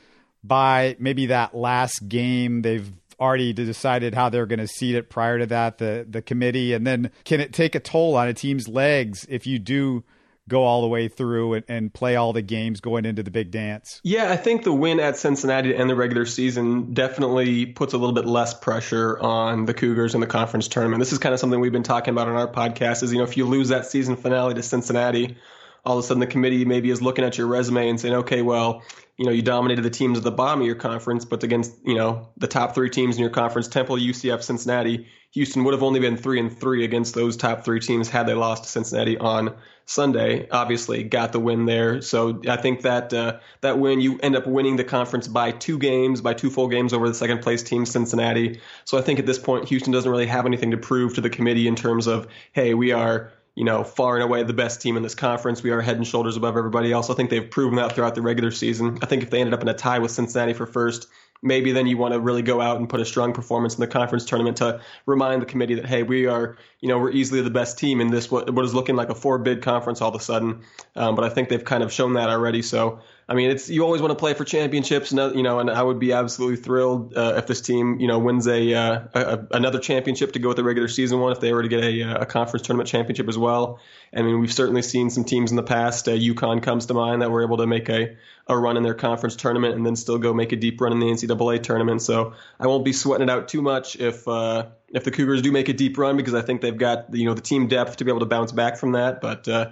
by 0.43 0.95
maybe 0.99 1.25
that 1.25 1.55
last 1.55 2.07
game 2.07 2.61
they've 2.61 2.93
already 3.19 3.53
decided 3.53 4.13
how 4.13 4.29
they're 4.29 4.45
going 4.45 4.59
to 4.59 4.67
seed 4.67 4.95
it 4.95 5.09
prior 5.09 5.39
to 5.39 5.45
that 5.45 5.77
the 5.79 6.05
the 6.09 6.21
committee 6.21 6.73
and 6.73 6.85
then 6.85 7.09
can 7.23 7.39
it 7.39 7.53
take 7.53 7.75
a 7.75 7.79
toll 7.79 8.15
on 8.15 8.27
a 8.27 8.33
team's 8.33 8.67
legs 8.67 9.25
if 9.29 9.47
you 9.47 9.59
do 9.59 10.03
go 10.49 10.63
all 10.63 10.81
the 10.81 10.87
way 10.87 11.07
through 11.07 11.53
and, 11.53 11.65
and, 11.69 11.93
play 11.93 12.17
all 12.17 12.33
the 12.33 12.41
games 12.41 12.81
going 12.81 13.05
into 13.05 13.23
the 13.23 13.31
big 13.31 13.49
dance. 13.49 14.01
Yeah, 14.03 14.29
I 14.29 14.35
think 14.35 14.63
the 14.63 14.73
win 14.73 14.99
at 14.99 15.15
Cincinnati 15.15 15.69
to 15.69 15.75
end 15.75 15.89
the 15.89 15.95
regular 15.95 16.25
season 16.25 16.93
definitely 16.93 17.65
puts 17.65 17.93
a 17.93 17.97
little 17.97 18.13
bit 18.13 18.25
less 18.25 18.53
pressure 18.53 19.17
on 19.19 19.65
the 19.65 19.73
Cougars 19.73 20.15
in 20.15 20.21
the 20.21 20.27
conference 20.27 20.67
tournament. 20.67 20.99
This 20.99 21.13
is 21.13 21.19
kind 21.19 21.31
of 21.31 21.39
something 21.39 21.61
we've 21.61 21.71
been 21.71 21.81
talking 21.81 22.13
about 22.13 22.27
on 22.27 22.35
our 22.35 22.51
podcast 22.51 23.03
is, 23.03 23.13
you 23.13 23.19
know, 23.19 23.23
if 23.23 23.37
you 23.37 23.45
lose 23.45 23.69
that 23.69 23.85
season 23.85 24.17
finale 24.17 24.53
to 24.55 24.63
Cincinnati, 24.63 25.37
all 25.85 25.97
of 25.97 26.03
a 26.03 26.07
sudden 26.07 26.21
the 26.21 26.27
committee 26.27 26.65
maybe 26.65 26.89
is 26.89 27.01
looking 27.01 27.25
at 27.25 27.37
your 27.37 27.47
resume 27.47 27.89
and 27.89 27.99
saying, 27.99 28.13
okay, 28.13 28.41
well, 28.41 28.83
you 29.17 29.25
know, 29.25 29.31
you 29.31 29.41
dominated 29.41 29.83
the 29.83 29.89
teams 29.89 30.17
at 30.17 30.23
the 30.23 30.31
bottom 30.31 30.61
of 30.61 30.65
your 30.65 30.75
conference, 30.75 31.25
but 31.25 31.43
against, 31.43 31.73
you 31.85 31.95
know, 31.95 32.29
the 32.37 32.47
top 32.47 32.73
three 32.73 32.89
teams 32.89 33.15
in 33.15 33.21
your 33.21 33.29
conference, 33.29 33.67
Temple, 33.67 33.97
UCF, 33.97 34.41
Cincinnati, 34.41 35.07
Houston 35.33 35.63
would 35.63 35.73
have 35.73 35.83
only 35.83 35.99
been 35.99 36.15
three 36.15 36.39
and 36.39 36.57
three 36.57 36.83
against 36.83 37.13
those 37.13 37.35
top 37.35 37.65
three 37.65 37.79
teams 37.79 38.07
had 38.07 38.27
they 38.27 38.33
lost 38.33 38.63
to 38.63 38.69
Cincinnati 38.69 39.17
on 39.17 39.55
Sunday. 39.85 40.47
Obviously, 40.49 41.03
got 41.03 41.31
the 41.31 41.39
win 41.39 41.65
there. 41.65 42.01
So 42.01 42.41
I 42.47 42.55
think 42.57 42.83
that 42.83 43.13
uh, 43.13 43.39
that 43.61 43.79
win, 43.79 43.99
you 43.99 44.19
end 44.21 44.35
up 44.35 44.47
winning 44.47 44.75
the 44.75 44.83
conference 44.83 45.27
by 45.27 45.51
two 45.51 45.79
games, 45.79 46.21
by 46.21 46.33
two 46.33 46.49
full 46.49 46.67
games 46.67 46.93
over 46.93 47.07
the 47.07 47.15
second 47.15 47.41
place 47.41 47.63
team, 47.63 47.85
Cincinnati. 47.85 48.61
So 48.85 48.97
I 48.97 49.01
think 49.01 49.19
at 49.19 49.25
this 49.25 49.39
point, 49.39 49.67
Houston 49.69 49.91
doesn't 49.91 50.09
really 50.09 50.27
have 50.27 50.45
anything 50.45 50.71
to 50.71 50.77
prove 50.77 51.15
to 51.15 51.21
the 51.21 51.29
committee 51.31 51.67
in 51.67 51.75
terms 51.75 52.07
of, 52.07 52.27
hey, 52.51 52.73
we 52.75 52.91
are 52.91 53.33
you 53.55 53.63
know, 53.63 53.83
far 53.83 54.15
and 54.15 54.23
away 54.23 54.43
the 54.43 54.53
best 54.53 54.81
team 54.81 54.97
in 54.97 55.03
this 55.03 55.15
conference. 55.15 55.61
We 55.61 55.71
are 55.71 55.81
head 55.81 55.97
and 55.97 56.07
shoulders 56.07 56.37
above 56.37 56.57
everybody 56.57 56.91
else. 56.91 57.09
I 57.09 57.13
think 57.13 57.29
they've 57.29 57.49
proven 57.49 57.75
that 57.75 57.93
throughout 57.93 58.15
the 58.15 58.21
regular 58.21 58.51
season. 58.51 58.97
I 59.01 59.05
think 59.05 59.23
if 59.23 59.29
they 59.29 59.39
ended 59.39 59.53
up 59.53 59.61
in 59.61 59.67
a 59.67 59.73
tie 59.73 59.99
with 59.99 60.11
Cincinnati 60.11 60.53
for 60.53 60.65
first, 60.65 61.07
maybe 61.43 61.71
then 61.71 61.85
you 61.85 61.97
want 61.97 62.13
to 62.13 62.19
really 62.19 62.41
go 62.41 62.61
out 62.61 62.77
and 62.77 62.89
put 62.89 63.01
a 63.01 63.05
strong 63.05 63.33
performance 63.33 63.75
in 63.75 63.81
the 63.81 63.87
conference 63.87 64.25
tournament 64.25 64.57
to 64.57 64.81
remind 65.05 65.41
the 65.41 65.45
committee 65.45 65.75
that 65.75 65.85
hey, 65.85 66.01
we 66.01 66.25
are, 66.25 66.57
you 66.79 66.87
know, 66.87 66.97
we're 66.97 67.11
easily 67.11 67.41
the 67.41 67.51
best 67.51 67.77
team 67.77 68.01
in 68.01 68.07
this 68.07 68.31
what 68.31 68.49
what 68.49 68.65
is 68.65 68.73
looking 68.73 68.95
like 68.95 69.09
a 69.09 69.15
four 69.15 69.37
bid 69.37 69.61
conference 69.61 70.01
all 70.01 70.09
of 70.09 70.19
a 70.19 70.23
sudden. 70.23 70.61
Um, 70.95 71.15
but 71.15 71.23
I 71.23 71.29
think 71.29 71.49
they've 71.49 71.63
kind 71.63 71.83
of 71.83 71.91
shown 71.91 72.13
that 72.13 72.29
already. 72.29 72.61
So 72.61 73.01
I 73.27 73.35
mean, 73.35 73.51
it's 73.51 73.69
you 73.69 73.83
always 73.83 74.01
want 74.01 74.11
to 74.11 74.15
play 74.15 74.33
for 74.33 74.43
championships, 74.43 75.11
and 75.11 75.35
you 75.35 75.43
know, 75.43 75.59
and 75.59 75.69
I 75.69 75.81
would 75.81 75.99
be 75.99 76.11
absolutely 76.11 76.57
thrilled 76.57 77.15
uh, 77.15 77.35
if 77.37 77.47
this 77.47 77.61
team, 77.61 77.99
you 77.99 78.07
know, 78.07 78.19
wins 78.19 78.47
a, 78.47 78.73
uh, 78.73 78.99
a, 79.13 79.47
another 79.51 79.79
championship 79.79 80.33
to 80.33 80.39
go 80.39 80.49
with 80.49 80.57
the 80.57 80.63
regular 80.63 80.89
season 80.89 81.19
one. 81.19 81.31
If 81.31 81.39
they 81.39 81.53
were 81.53 81.63
to 81.63 81.69
get 81.69 81.83
a, 81.83 82.21
a 82.21 82.25
conference 82.25 82.67
tournament 82.67 82.89
championship 82.89 83.29
as 83.29 83.37
well, 83.37 83.79
I 84.13 84.21
mean, 84.21 84.39
we've 84.39 84.53
certainly 84.53 84.81
seen 84.81 85.09
some 85.09 85.23
teams 85.23 85.51
in 85.51 85.55
the 85.55 85.63
past. 85.63 86.07
Uh, 86.07 86.11
UConn 86.11 86.61
comes 86.61 86.87
to 86.87 86.93
mind 86.93 87.21
that 87.21 87.31
were 87.31 87.43
able 87.43 87.57
to 87.57 87.67
make 87.67 87.89
a 87.89 88.15
a 88.47 88.57
run 88.57 88.75
in 88.75 88.83
their 88.83 88.93
conference 88.93 89.37
tournament 89.37 89.75
and 89.75 89.85
then 89.85 89.95
still 89.95 90.17
go 90.17 90.33
make 90.33 90.51
a 90.51 90.57
deep 90.57 90.81
run 90.81 90.91
in 90.91 90.99
the 90.99 91.05
NCAA 91.05 91.63
tournament. 91.63 92.01
So 92.01 92.33
I 92.59 92.67
won't 92.67 92.83
be 92.83 92.91
sweating 92.91 93.29
it 93.29 93.31
out 93.31 93.47
too 93.47 93.61
much 93.61 93.95
if 93.95 94.27
uh, 94.27 94.65
if 94.89 95.05
the 95.05 95.11
Cougars 95.11 95.41
do 95.41 95.51
make 95.51 95.69
a 95.69 95.73
deep 95.73 95.97
run 95.97 96.17
because 96.17 96.33
I 96.33 96.41
think 96.41 96.61
they've 96.61 96.77
got 96.77 97.15
you 97.15 97.25
know 97.25 97.33
the 97.33 97.41
team 97.41 97.67
depth 97.67 97.97
to 97.97 98.05
be 98.05 98.11
able 98.11 98.19
to 98.19 98.25
bounce 98.25 98.51
back 98.51 98.77
from 98.77 98.93
that, 98.93 99.21
but 99.21 99.47
uh, 99.47 99.71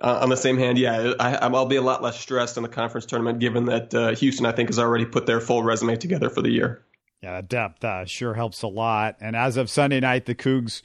uh, 0.00 0.20
on 0.22 0.30
the 0.30 0.36
same 0.36 0.58
hand, 0.58 0.78
yeah, 0.78 1.12
I, 1.20 1.48
will 1.48 1.66
be 1.66 1.76
a 1.76 1.82
lot 1.82 2.02
less 2.02 2.18
stressed 2.18 2.56
in 2.56 2.62
the 2.62 2.68
conference 2.68 3.06
tournament 3.06 3.38
given 3.38 3.66
that 3.66 3.94
uh, 3.94 4.14
Houston, 4.14 4.46
I 4.46 4.52
think, 4.52 4.68
has 4.68 4.78
already 4.78 5.04
put 5.04 5.26
their 5.26 5.40
full 5.40 5.62
resume 5.62 5.96
together 5.96 6.30
for 6.30 6.42
the 6.42 6.50
year. 6.50 6.84
Yeah, 7.22 7.40
depth 7.40 7.84
uh, 7.84 8.04
sure 8.04 8.34
helps 8.34 8.62
a 8.62 8.68
lot. 8.68 9.16
And 9.20 9.36
as 9.36 9.56
of 9.56 9.70
Sunday 9.70 10.00
night, 10.00 10.26
the 10.26 10.34
Cougs 10.34 10.82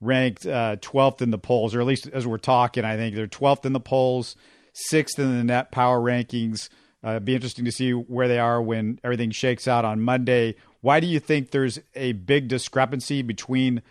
ranked 0.00 0.42
12th 0.42 1.20
uh, 1.20 1.24
in 1.24 1.30
the 1.30 1.38
polls, 1.38 1.74
or 1.74 1.80
at 1.80 1.86
least 1.86 2.08
as 2.08 2.26
we're 2.26 2.38
talking, 2.38 2.84
I 2.84 2.96
think 2.96 3.14
they're 3.14 3.28
12th 3.28 3.64
in 3.64 3.72
the 3.72 3.80
polls, 3.80 4.36
sixth 4.72 5.18
in 5.18 5.38
the 5.38 5.44
net 5.44 5.70
power 5.70 6.00
rankings. 6.00 6.68
Uh, 7.04 7.20
be 7.20 7.34
interesting 7.34 7.64
to 7.64 7.72
see 7.72 7.92
where 7.92 8.26
they 8.26 8.38
are 8.38 8.60
when 8.60 8.98
everything 9.04 9.30
shakes 9.30 9.68
out 9.68 9.84
on 9.84 10.00
Monday. 10.00 10.56
Why 10.80 10.98
do 10.98 11.06
you 11.06 11.20
think 11.20 11.50
there's 11.50 11.78
a 11.94 12.12
big 12.12 12.48
discrepancy 12.48 13.22
between 13.22 13.82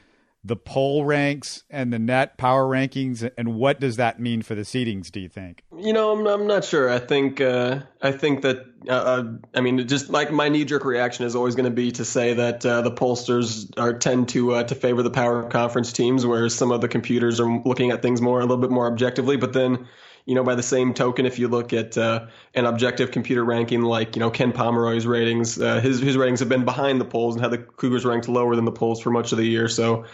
the 0.45 0.55
poll 0.55 1.05
ranks 1.05 1.63
and 1.71 1.91
the 1.91 1.97
net 1.97 2.37
power 2.37 2.65
rankings, 2.65 3.27
and 3.35 3.55
what 3.55 3.79
does 3.79 3.95
that 3.95 4.19
mean 4.19 4.43
for 4.43 4.53
the 4.53 4.61
seedings? 4.61 5.11
Do 5.11 5.19
you 5.19 5.27
think? 5.27 5.63
You 5.75 5.91
know, 5.91 6.11
I'm, 6.11 6.27
I'm 6.27 6.45
not 6.45 6.63
sure. 6.63 6.87
I 6.89 6.99
think 6.99 7.41
uh, 7.41 7.79
I 8.01 8.11
think 8.11 8.43
that 8.43 8.65
uh, 8.87 8.91
uh 8.91 9.23
I 9.55 9.61
mean, 9.61 9.87
just 9.87 10.09
like 10.09 10.31
my 10.31 10.49
knee 10.49 10.63
jerk 10.63 10.85
reaction 10.85 11.25
is 11.25 11.35
always 11.35 11.55
going 11.55 11.65
to 11.65 11.75
be 11.75 11.91
to 11.93 12.05
say 12.05 12.35
that 12.35 12.63
uh, 12.63 12.81
the 12.81 12.91
pollsters 12.91 13.73
are 13.79 13.97
tend 13.97 14.29
to 14.29 14.53
uh, 14.53 14.63
to 14.65 14.75
favor 14.75 15.01
the 15.01 15.09
power 15.09 15.49
conference 15.49 15.91
teams, 15.91 16.25
whereas 16.25 16.53
some 16.53 16.71
of 16.71 16.81
the 16.81 16.87
computers 16.87 17.39
are 17.39 17.61
looking 17.65 17.89
at 17.89 18.03
things 18.03 18.21
more 18.21 18.39
a 18.39 18.43
little 18.43 18.57
bit 18.57 18.71
more 18.71 18.85
objectively. 18.85 19.37
But 19.37 19.53
then 19.53 19.87
you 20.25 20.33
know, 20.33 20.43
by 20.43 20.55
the 20.55 20.63
same 20.63 20.93
token, 20.93 21.25
if 21.25 21.37
you 21.37 21.47
look 21.47 21.71
at 21.71 21.97
uh, 21.97 22.25
an 22.55 22.65
objective 22.65 23.11
computer 23.11 23.45
ranking 23.45 23.83
like, 23.83 24.15
you 24.15 24.19
know, 24.19 24.31
Ken 24.31 24.51
Pomeroy's 24.51 25.05
ratings, 25.05 25.61
uh, 25.61 25.79
his 25.79 25.99
his 25.99 26.17
ratings 26.17 26.39
have 26.39 26.49
been 26.49 26.65
behind 26.65 26.99
the 26.99 27.05
polls 27.05 27.35
and 27.35 27.43
had 27.43 27.51
the 27.51 27.59
Cougars 27.59 28.05
ranked 28.05 28.27
lower 28.27 28.55
than 28.55 28.65
the 28.65 28.71
polls 28.71 28.99
for 29.01 29.11
much 29.11 29.31
of 29.31 29.37
the 29.37 29.45
year. 29.45 29.67
So 29.67 30.05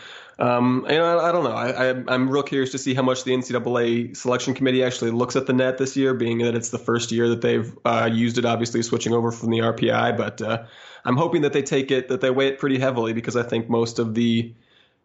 um, 0.41 0.87
you 0.89 0.97
know, 0.97 1.19
I, 1.19 1.29
I 1.29 1.31
don't 1.31 1.43
know. 1.43 1.51
I, 1.51 2.15
am 2.15 2.27
real 2.27 2.41
curious 2.41 2.71
to 2.71 2.79
see 2.79 2.95
how 2.95 3.03
much 3.03 3.25
the 3.25 3.31
NCAA 3.31 4.17
selection 4.17 4.55
committee 4.55 4.83
actually 4.83 5.11
looks 5.11 5.35
at 5.35 5.45
the 5.45 5.53
net 5.53 5.77
this 5.77 5.95
year, 5.95 6.15
being 6.15 6.39
that 6.39 6.55
it's 6.55 6.69
the 6.69 6.79
first 6.79 7.11
year 7.11 7.29
that 7.29 7.41
they've 7.41 7.77
uh, 7.85 8.09
used 8.11 8.39
it, 8.39 8.45
obviously 8.45 8.81
switching 8.81 9.13
over 9.13 9.31
from 9.31 9.51
the 9.51 9.59
RPI. 9.59 10.17
But 10.17 10.41
uh, 10.41 10.63
I'm 11.05 11.15
hoping 11.15 11.43
that 11.43 11.53
they 11.53 11.61
take 11.61 11.91
it, 11.91 12.07
that 12.07 12.21
they 12.21 12.31
weigh 12.31 12.47
it 12.47 12.57
pretty 12.57 12.79
heavily, 12.79 13.13
because 13.13 13.35
I 13.35 13.43
think 13.43 13.69
most 13.69 13.99
of 13.99 14.15
the, 14.15 14.51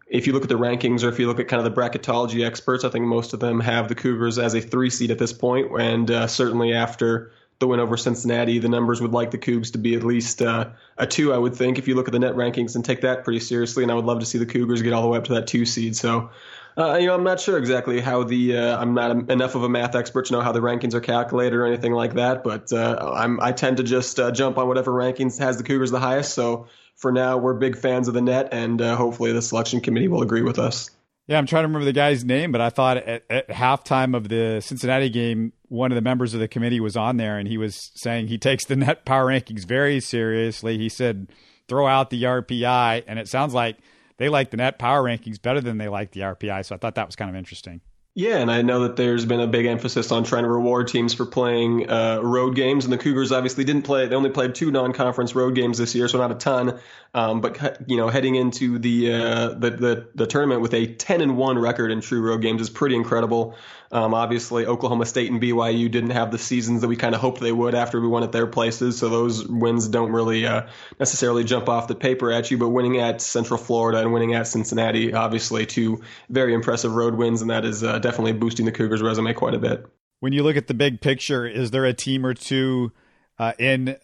if 0.06 0.26
you 0.26 0.32
look 0.32 0.44
at 0.44 0.48
the 0.48 0.58
rankings 0.58 1.04
or 1.04 1.10
if 1.10 1.18
you 1.18 1.26
look 1.26 1.38
at 1.38 1.48
kind 1.48 1.64
of 1.64 1.74
the 1.74 1.78
bracketology 1.78 2.42
experts, 2.42 2.82
I 2.82 2.88
think 2.88 3.04
most 3.04 3.34
of 3.34 3.40
them 3.40 3.60
have 3.60 3.88
the 3.88 3.94
Cougars 3.94 4.38
as 4.38 4.54
a 4.54 4.62
three 4.62 4.88
seed 4.88 5.10
at 5.10 5.18
this 5.18 5.34
point, 5.34 5.70
and 5.78 6.10
uh, 6.10 6.28
certainly 6.28 6.72
after 6.72 7.32
the 7.58 7.66
win 7.66 7.80
over 7.80 7.96
Cincinnati, 7.96 8.58
the 8.58 8.68
numbers 8.68 9.00
would 9.00 9.12
like 9.12 9.30
the 9.30 9.38
Cougs 9.38 9.72
to 9.72 9.78
be 9.78 9.94
at 9.94 10.02
least 10.02 10.42
uh, 10.42 10.70
a 10.98 11.06
two, 11.06 11.32
I 11.32 11.38
would 11.38 11.54
think, 11.54 11.78
if 11.78 11.88
you 11.88 11.94
look 11.94 12.08
at 12.08 12.12
the 12.12 12.18
net 12.18 12.34
rankings 12.34 12.74
and 12.74 12.84
take 12.84 13.00
that 13.00 13.24
pretty 13.24 13.40
seriously. 13.40 13.82
And 13.82 13.92
I 13.92 13.94
would 13.94 14.04
love 14.04 14.20
to 14.20 14.26
see 14.26 14.38
the 14.38 14.46
Cougars 14.46 14.82
get 14.82 14.92
all 14.92 15.02
the 15.02 15.08
way 15.08 15.18
up 15.18 15.24
to 15.24 15.34
that 15.34 15.46
two 15.46 15.64
seed. 15.64 15.96
So 15.96 16.30
Uh, 16.78 16.98
you 16.98 17.06
know, 17.06 17.14
I'm 17.14 17.24
not 17.24 17.40
sure 17.40 17.56
exactly 17.56 18.00
how 18.00 18.22
the 18.24 18.58
uh, 18.58 18.78
I'm 18.78 18.92
not 18.92 19.30
enough 19.30 19.54
of 19.54 19.62
a 19.62 19.68
math 19.68 19.94
expert 19.94 20.26
to 20.26 20.34
know 20.34 20.42
how 20.42 20.52
the 20.52 20.60
rankings 20.60 20.92
are 20.92 21.00
calculated 21.00 21.56
or 21.56 21.64
anything 21.64 21.92
like 21.92 22.14
that. 22.14 22.44
But 22.44 22.70
uh, 22.70 23.12
I'm 23.16 23.40
I 23.40 23.52
tend 23.52 23.78
to 23.78 23.82
just 23.82 24.20
uh, 24.20 24.30
jump 24.30 24.58
on 24.58 24.68
whatever 24.68 24.92
rankings 24.92 25.38
has 25.38 25.56
the 25.56 25.64
Cougars 25.64 25.90
the 25.90 26.00
highest. 26.00 26.34
So 26.34 26.66
for 26.94 27.12
now, 27.12 27.38
we're 27.38 27.54
big 27.54 27.78
fans 27.78 28.08
of 28.08 28.14
the 28.14 28.20
net, 28.20 28.48
and 28.52 28.82
uh, 28.82 28.94
hopefully 28.96 29.32
the 29.32 29.40
selection 29.40 29.80
committee 29.80 30.08
will 30.08 30.20
agree 30.20 30.42
with 30.42 30.58
us. 30.58 30.90
Yeah, 31.26 31.38
I'm 31.38 31.46
trying 31.46 31.64
to 31.64 31.68
remember 31.68 31.84
the 31.84 31.92
guy's 31.92 32.24
name, 32.24 32.52
but 32.52 32.60
I 32.60 32.70
thought 32.70 32.98
at, 32.98 33.24
at 33.28 33.48
halftime 33.48 34.16
of 34.16 34.28
the 34.28 34.60
Cincinnati 34.60 35.10
game, 35.10 35.52
one 35.68 35.90
of 35.90 35.96
the 35.96 36.02
members 36.02 36.34
of 36.34 36.40
the 36.40 36.46
committee 36.46 36.78
was 36.78 36.96
on 36.96 37.16
there, 37.16 37.36
and 37.36 37.48
he 37.48 37.58
was 37.58 37.90
saying 37.96 38.28
he 38.28 38.38
takes 38.38 38.64
the 38.64 38.76
net 38.76 39.04
power 39.04 39.26
rankings 39.26 39.64
very 39.64 39.98
seriously. 39.98 40.78
He 40.78 40.88
said, 40.88 41.28
"Throw 41.66 41.86
out 41.86 42.10
the 42.10 42.22
RPI," 42.22 43.02
and 43.08 43.18
it 43.18 43.28
sounds 43.28 43.54
like 43.54 43.78
they 44.18 44.28
like 44.28 44.50
the 44.50 44.56
net 44.56 44.78
power 44.78 45.02
rankings 45.02 45.42
better 45.42 45.60
than 45.60 45.78
they 45.78 45.88
like 45.88 46.12
the 46.12 46.20
RPI. 46.20 46.64
So 46.64 46.76
I 46.76 46.78
thought 46.78 46.94
that 46.94 47.06
was 47.06 47.16
kind 47.16 47.28
of 47.28 47.36
interesting. 47.36 47.80
Yeah, 48.18 48.38
and 48.38 48.50
I 48.50 48.62
know 48.62 48.80
that 48.84 48.96
there's 48.96 49.26
been 49.26 49.40
a 49.40 49.46
big 49.46 49.66
emphasis 49.66 50.10
on 50.10 50.24
trying 50.24 50.44
to 50.44 50.48
reward 50.48 50.88
teams 50.88 51.12
for 51.12 51.26
playing 51.26 51.90
uh, 51.90 52.20
road 52.22 52.56
games, 52.56 52.86
and 52.86 52.92
the 52.92 52.96
Cougars 52.96 53.30
obviously 53.30 53.62
didn't 53.64 53.82
play. 53.82 54.06
They 54.06 54.16
only 54.16 54.30
played 54.30 54.54
two 54.54 54.70
non-conference 54.70 55.34
road 55.34 55.54
games 55.54 55.76
this 55.76 55.94
year, 55.94 56.08
so 56.08 56.16
not 56.16 56.32
a 56.32 56.34
ton. 56.34 56.80
Um, 57.12 57.42
but 57.42 57.82
you 57.86 57.98
know, 57.98 58.08
heading 58.08 58.34
into 58.34 58.78
the, 58.78 59.12
uh, 59.12 59.48
the, 59.50 59.70
the 59.70 60.08
the 60.14 60.26
tournament 60.26 60.62
with 60.62 60.72
a 60.72 60.86
10 60.86 61.20
and 61.20 61.36
one 61.36 61.58
record 61.58 61.90
in 61.90 62.00
true 62.00 62.22
road 62.22 62.40
games 62.40 62.62
is 62.62 62.70
pretty 62.70 62.96
incredible. 62.96 63.54
Um, 63.92 64.14
obviously, 64.14 64.66
Oklahoma 64.66 65.06
State 65.06 65.30
and 65.30 65.40
BYU 65.40 65.90
didn't 65.90 66.10
have 66.10 66.30
the 66.32 66.38
seasons 66.38 66.80
that 66.80 66.88
we 66.88 66.96
kind 66.96 67.14
of 67.14 67.20
hoped 67.20 67.40
they 67.40 67.52
would 67.52 67.74
after 67.74 68.00
we 68.00 68.08
won 68.08 68.24
at 68.24 68.32
their 68.32 68.46
places, 68.46 68.98
so 68.98 69.08
those 69.08 69.46
wins 69.46 69.88
don't 69.88 70.10
really 70.10 70.46
uh, 70.46 70.66
necessarily 70.98 71.44
jump 71.44 71.68
off 71.68 71.86
the 71.86 71.94
paper 71.94 72.32
at 72.32 72.50
you. 72.50 72.58
But 72.58 72.70
winning 72.70 72.98
at 72.98 73.20
Central 73.20 73.58
Florida 73.58 74.00
and 74.00 74.12
winning 74.12 74.34
at 74.34 74.48
Cincinnati, 74.48 75.14
obviously, 75.14 75.66
two 75.66 76.02
very 76.28 76.52
impressive 76.52 76.94
road 76.94 77.14
wins, 77.14 77.42
and 77.42 77.50
that 77.50 77.64
is 77.64 77.84
uh, 77.84 77.98
definitely 78.06 78.32
boosting 78.32 78.66
the 78.66 78.72
Cougars' 78.72 79.02
resume 79.02 79.32
quite 79.34 79.54
a 79.54 79.58
bit. 79.58 79.84
When 80.20 80.32
you 80.32 80.42
look 80.42 80.56
at 80.56 80.68
the 80.68 80.74
big 80.74 81.00
picture, 81.00 81.46
is 81.46 81.72
there 81.72 81.84
a 81.84 81.92
team 81.92 82.24
or 82.24 82.34
two 82.34 82.92
uh, 83.38 83.52
in 83.58 83.96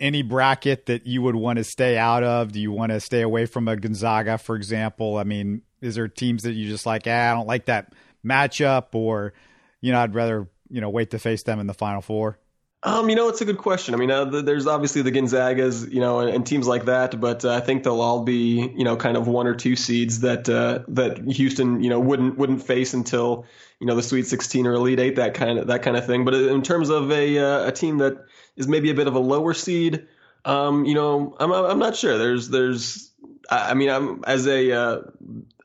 any 0.00 0.22
bracket 0.22 0.86
that 0.86 1.06
you 1.06 1.22
would 1.22 1.34
want 1.34 1.58
to 1.58 1.64
stay 1.64 1.98
out 1.98 2.22
of? 2.22 2.52
Do 2.52 2.60
you 2.60 2.70
want 2.70 2.92
to 2.92 3.00
stay 3.00 3.22
away 3.22 3.46
from 3.46 3.66
a 3.66 3.76
Gonzaga, 3.76 4.38
for 4.38 4.54
example? 4.54 5.16
I 5.18 5.24
mean, 5.24 5.62
is 5.80 5.96
there 5.96 6.06
teams 6.06 6.44
that 6.44 6.52
you 6.52 6.68
just 6.68 6.86
like, 6.86 7.02
ah, 7.06 7.30
I 7.30 7.34
don't 7.34 7.48
like 7.48 7.66
that 7.66 7.92
matchup, 8.24 8.94
or 8.94 9.34
you 9.80 9.92
know, 9.92 10.00
I'd 10.00 10.14
rather 10.14 10.48
you 10.70 10.80
know 10.80 10.88
wait 10.88 11.10
to 11.10 11.18
face 11.18 11.42
them 11.42 11.58
in 11.58 11.66
the 11.66 11.74
Final 11.74 12.00
Four? 12.00 12.38
Um, 12.84 13.10
you 13.10 13.16
know, 13.16 13.28
it's 13.28 13.40
a 13.40 13.44
good 13.44 13.58
question. 13.58 13.92
I 13.92 13.96
mean, 13.96 14.10
uh, 14.10 14.24
there's 14.24 14.68
obviously 14.68 15.02
the 15.02 15.10
Gonzagas, 15.10 15.92
you 15.92 15.98
know, 15.98 16.20
and, 16.20 16.30
and 16.30 16.46
teams 16.46 16.68
like 16.68 16.84
that, 16.84 17.20
but 17.20 17.44
uh, 17.44 17.52
I 17.52 17.58
think 17.58 17.82
they'll 17.82 18.00
all 18.00 18.22
be, 18.22 18.72
you 18.76 18.84
know, 18.84 18.96
kind 18.96 19.16
of 19.16 19.26
one 19.26 19.48
or 19.48 19.54
two 19.54 19.74
seeds 19.74 20.20
that 20.20 20.48
uh, 20.48 20.80
that 20.88 21.18
Houston, 21.28 21.82
you 21.82 21.90
know, 21.90 21.98
wouldn't 21.98 22.38
wouldn't 22.38 22.62
face 22.62 22.94
until, 22.94 23.46
you 23.80 23.86
know, 23.88 23.96
the 23.96 24.02
Sweet 24.02 24.26
16 24.26 24.64
or 24.64 24.74
Elite 24.74 25.00
Eight, 25.00 25.16
that 25.16 25.34
kind 25.34 25.58
of 25.58 25.66
that 25.66 25.82
kind 25.82 25.96
of 25.96 26.06
thing. 26.06 26.24
But 26.24 26.34
in 26.34 26.62
terms 26.62 26.88
of 26.88 27.10
a 27.10 27.38
uh, 27.38 27.66
a 27.66 27.72
team 27.72 27.98
that 27.98 28.24
is 28.54 28.68
maybe 28.68 28.90
a 28.90 28.94
bit 28.94 29.08
of 29.08 29.16
a 29.16 29.20
lower 29.20 29.54
seed, 29.54 30.06
um, 30.44 30.84
you 30.84 30.94
know, 30.94 31.36
I'm 31.40 31.50
I'm 31.52 31.80
not 31.80 31.96
sure. 31.96 32.16
There's 32.16 32.48
there's, 32.48 33.10
I 33.50 33.74
mean, 33.74 33.90
I'm 33.90 34.22
as 34.24 34.46
a 34.46 34.70
uh, 34.70 35.00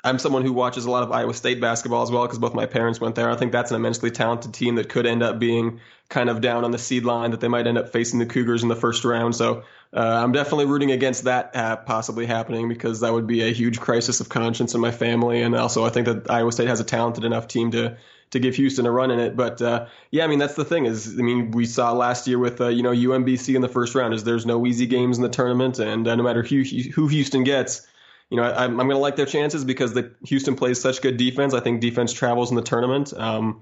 I'm 0.04 0.20
someone 0.20 0.44
who 0.44 0.52
watches 0.52 0.84
a 0.84 0.92
lot 0.92 1.04
of 1.04 1.12
Iowa 1.14 1.34
State 1.34 1.62
basketball 1.62 2.04
as 2.04 2.12
well 2.12 2.24
because 2.24 2.38
both 2.38 2.54
my 2.54 2.66
parents 2.66 3.00
went 3.00 3.16
there. 3.16 3.30
I 3.30 3.36
think 3.36 3.54
that's 3.54 3.72
an 3.72 3.78
immensely 3.78 4.12
talented 4.12 4.54
team 4.54 4.76
that 4.76 4.90
could 4.90 5.06
end 5.06 5.24
up 5.24 5.40
being 5.40 5.80
kind 6.10 6.30
of 6.30 6.42
down 6.42 6.66
on 6.66 6.72
the 6.72 6.78
seed 6.78 7.06
line 7.06 7.32
that 7.32 7.40
they 7.40 7.48
might 7.48 7.68
end 7.68 7.78
up 7.78 7.90
facing 7.90 8.20
the 8.20 8.26
Cougars 8.26 8.64
in 8.64 8.70
the 8.70 8.76
first 8.76 9.06
round. 9.06 9.34
So 9.34 9.64
uh, 9.94 10.00
I'm 10.00 10.34
definitely 10.34 10.66
rooting 10.66 10.92
against 10.92 11.24
that 11.24 11.56
uh, 11.56 11.78
possibly 11.78 12.26
happening 12.26 12.68
because 12.68 13.00
that 13.00 13.14
would 13.14 13.28
be 13.28 13.44
a 13.44 13.54
huge 13.54 13.80
crisis 13.80 14.20
of 14.20 14.28
conscience 14.28 14.76
in 14.76 14.82
my 14.82 14.92
family. 14.92 15.42
And 15.42 15.56
also, 15.56 15.86
I 15.86 15.90
think 15.90 16.08
that 16.08 16.30
Iowa 16.30 16.52
State 16.52 16.68
has 16.68 16.82
a 16.82 16.84
talented 16.84 17.24
enough 17.24 17.48
team 17.48 17.72
to 17.72 17.98
to 18.32 18.40
give 18.40 18.56
Houston 18.56 18.88
a 18.88 18.92
run 18.92 19.12
in 19.12 19.20
it. 19.20 19.38
But 19.38 19.62
uh, 19.62 19.86
yeah, 20.12 20.26
I 20.26 20.28
mean 20.28 20.40
that's 20.40 20.56
the 20.56 20.66
thing 20.66 20.86
is, 20.86 21.18
I 21.18 21.22
mean 21.22 21.52
we 21.52 21.66
saw 21.66 21.94
last 21.94 22.28
year 22.28 22.40
with 22.40 22.60
uh, 22.60 22.68
you 22.68 22.84
know 22.84 22.92
UMBC 22.92 23.56
in 23.56 23.62
the 23.62 23.70
first 23.70 23.96
round 23.96 24.14
is 24.14 24.24
there's 24.24 24.46
no 24.46 24.66
easy 24.66 24.88
games 24.88 25.18
in 25.18 25.24
the 25.24 25.30
tournament, 25.30 25.80
and 25.80 26.08
uh, 26.08 26.16
no 26.16 26.24
matter 26.24 26.44
who 26.44 26.64
who 26.64 27.08
Houston 27.08 27.44
gets 27.44 27.88
you 28.34 28.38
know, 28.38 28.50
I, 28.50 28.66
am 28.66 28.78
going 28.78 28.90
to 28.90 28.98
like 28.98 29.16
their 29.16 29.28
chances 29.28 29.64
because 29.64 29.94
the 29.94 30.12
Houston 30.26 30.56
plays 30.56 30.82
such 30.82 31.04
good 31.04 31.18
defense. 31.18 31.54
I 31.54 31.60
think 31.60 31.82
defense 31.82 32.12
travels 32.12 32.50
in 32.50 32.56
the 32.56 32.64
tournament. 32.64 33.14
Um, 33.14 33.62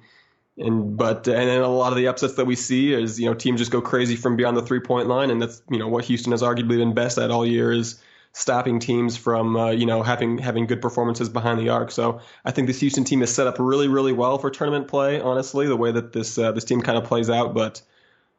and 0.58 0.96
but 0.96 1.28
and 1.28 1.50
then 1.50 1.62
a 1.62 1.68
lot 1.68 1.92
of 1.92 1.98
the 1.98 2.08
upsets 2.08 2.36
that 2.36 2.46
we 2.46 2.56
see 2.56 2.94
is 2.94 3.20
you 3.20 3.26
know 3.26 3.34
teams 3.34 3.60
just 3.60 3.70
go 3.70 3.82
crazy 3.82 4.16
from 4.16 4.38
beyond 4.38 4.56
the 4.56 4.62
three 4.62 4.80
point 4.80 5.10
line, 5.10 5.30
and 5.30 5.42
that's 5.42 5.62
you 5.70 5.78
know 5.78 5.90
what 5.90 6.06
Houston 6.06 6.32
has 6.32 6.42
arguably 6.42 6.78
been 6.78 6.94
best 6.94 7.18
at 7.18 7.32
all 7.32 7.46
year 7.46 7.74
is 7.74 8.02
stopping 8.32 8.80
teams 8.80 9.18
from 9.18 9.58
uh, 9.58 9.72
you 9.72 9.86
know 9.86 10.04
having 10.04 10.38
having 10.38 10.68
good 10.68 10.82
performances 10.82 11.28
behind 11.28 11.60
the 11.60 11.68
arc. 11.68 11.92
So 11.92 12.22
I 12.46 12.52
think 12.52 12.68
this 12.68 12.80
Houston 12.80 13.04
team 13.04 13.22
is 13.24 13.36
set 13.36 13.48
up 13.48 13.58
really 13.60 13.90
really 13.90 14.14
well 14.14 14.38
for 14.38 14.50
tournament 14.50 14.88
play. 14.88 15.20
Honestly, 15.20 15.68
the 15.68 15.76
way 15.76 15.92
that 15.92 16.14
this 16.14 16.38
uh, 16.38 16.54
this 16.54 16.64
team 16.64 16.82
kind 16.82 16.98
of 16.98 17.04
plays 17.04 17.30
out, 17.30 17.54
but 17.54 17.82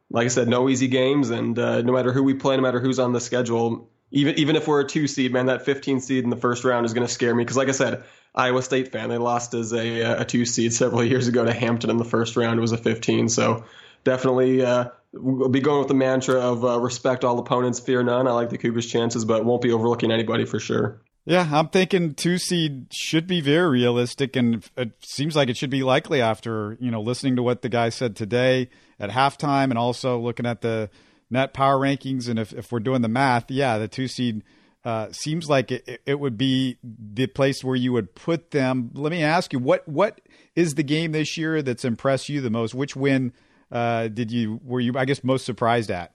like 0.08 0.24
I 0.24 0.28
said, 0.28 0.48
no 0.48 0.70
easy 0.70 0.88
games, 0.88 1.28
and 1.28 1.58
uh, 1.58 1.82
no 1.82 1.92
matter 1.92 2.10
who 2.10 2.22
we 2.22 2.32
play, 2.32 2.56
no 2.56 2.62
matter 2.62 2.80
who's 2.80 2.98
on 2.98 3.12
the 3.12 3.20
schedule, 3.20 3.90
even 4.12 4.38
even 4.38 4.56
if 4.56 4.68
we're 4.68 4.80
a 4.80 4.86
two 4.86 5.08
seed, 5.08 5.32
man, 5.32 5.46
that 5.46 5.64
15 5.64 6.00
seed 6.00 6.22
in 6.24 6.30
the 6.30 6.36
first 6.36 6.64
round 6.64 6.86
is 6.86 6.92
going 6.92 7.06
to 7.06 7.12
scare 7.12 7.34
me 7.34 7.42
because, 7.42 7.56
like 7.56 7.68
I 7.68 7.72
said, 7.72 8.04
Iowa 8.34 8.62
State 8.62 8.92
fan, 8.92 9.08
they 9.08 9.18
lost 9.18 9.54
as 9.54 9.72
a 9.72 10.00
a 10.02 10.24
two 10.24 10.44
seed 10.44 10.72
several 10.72 11.02
years 11.12 11.28
ago 11.28 11.44
to 11.44 11.52
Hampton 11.52 11.90
in 11.90 11.96
the 11.96 12.04
first 12.04 12.36
round. 12.36 12.58
It 12.58 12.60
was 12.60 12.72
a 12.72 12.78
15, 12.78 13.28
so 13.30 13.64
definitely 14.04 14.64
uh, 14.64 14.90
we'll 15.12 15.48
be 15.48 15.60
going 15.60 15.78
with 15.78 15.88
the 15.88 15.94
mantra 15.94 16.36
of 16.40 16.64
uh, 16.64 16.78
respect 16.78 17.24
all 17.24 17.38
opponents, 17.38 17.80
fear 17.80 18.02
none. 18.02 18.28
I 18.28 18.32
like 18.32 18.50
the 18.50 18.58
Cougars' 18.58 18.86
chances, 18.86 19.24
but 19.24 19.44
won't 19.44 19.62
be 19.62 19.72
overlooking 19.72 20.12
anybody 20.12 20.44
for 20.44 20.60
sure. 20.60 21.00
Yeah, 21.24 21.48
I'm 21.52 21.68
thinking 21.68 22.14
two 22.14 22.36
seed 22.36 22.88
should 22.92 23.26
be 23.26 23.40
very 23.40 23.68
realistic, 23.68 24.36
and 24.36 24.68
it 24.76 24.92
seems 25.00 25.36
like 25.36 25.48
it 25.48 25.56
should 25.56 25.70
be 25.70 25.82
likely 25.82 26.20
after 26.20 26.76
you 26.80 26.90
know 26.90 27.00
listening 27.00 27.36
to 27.36 27.42
what 27.42 27.62
the 27.62 27.68
guy 27.70 27.88
said 27.88 28.14
today 28.14 28.68
at 29.00 29.08
halftime, 29.08 29.70
and 29.70 29.78
also 29.78 30.18
looking 30.18 30.46
at 30.46 30.60
the 30.60 30.90
net 31.32 31.52
power 31.54 31.78
rankings, 31.78 32.28
and 32.28 32.38
if, 32.38 32.52
if 32.52 32.70
we're 32.70 32.80
doing 32.80 33.02
the 33.02 33.08
math, 33.08 33.50
yeah, 33.50 33.78
the 33.78 33.88
two 33.88 34.06
seed 34.06 34.42
uh, 34.84 35.08
seems 35.12 35.48
like 35.48 35.70
it, 35.70 36.02
it 36.06 36.20
would 36.20 36.36
be 36.36 36.78
the 36.82 37.26
place 37.26 37.62
where 37.62 37.76
you 37.76 37.92
would 37.92 38.14
put 38.14 38.50
them. 38.50 38.90
Let 38.94 39.10
me 39.10 39.22
ask 39.22 39.52
you, 39.52 39.58
what 39.58 39.86
what 39.88 40.20
is 40.54 40.74
the 40.74 40.82
game 40.82 41.12
this 41.12 41.36
year 41.36 41.62
that's 41.62 41.84
impressed 41.84 42.28
you 42.28 42.40
the 42.40 42.50
most? 42.50 42.74
Which 42.74 42.96
win 42.96 43.32
uh, 43.70 44.08
did 44.08 44.30
you 44.30 44.60
were 44.64 44.80
you 44.80 44.92
I 44.96 45.04
guess 45.04 45.24
most 45.24 45.46
surprised 45.46 45.90
at? 45.90 46.14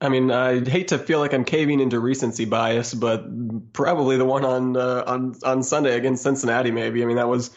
I 0.00 0.08
mean, 0.10 0.30
I 0.30 0.60
hate 0.68 0.88
to 0.88 0.98
feel 0.98 1.18
like 1.18 1.32
I'm 1.32 1.44
caving 1.44 1.80
into 1.80 1.98
recency 1.98 2.44
bias, 2.44 2.94
but 2.94 3.72
probably 3.72 4.16
the 4.16 4.24
one 4.24 4.44
on 4.44 4.76
uh, 4.76 5.04
on 5.06 5.34
on 5.44 5.62
Sunday 5.62 5.96
against 5.96 6.22
Cincinnati. 6.22 6.70
Maybe 6.70 7.02
I 7.02 7.06
mean 7.06 7.16
that 7.16 7.28
was 7.28 7.50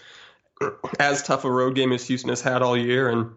as 0.99 1.23
tough 1.23 1.43
a 1.43 1.51
road 1.51 1.75
game 1.75 1.91
as 1.91 2.05
Houston 2.07 2.29
has 2.29 2.41
had 2.41 2.61
all 2.61 2.77
year, 2.77 3.09
and 3.09 3.31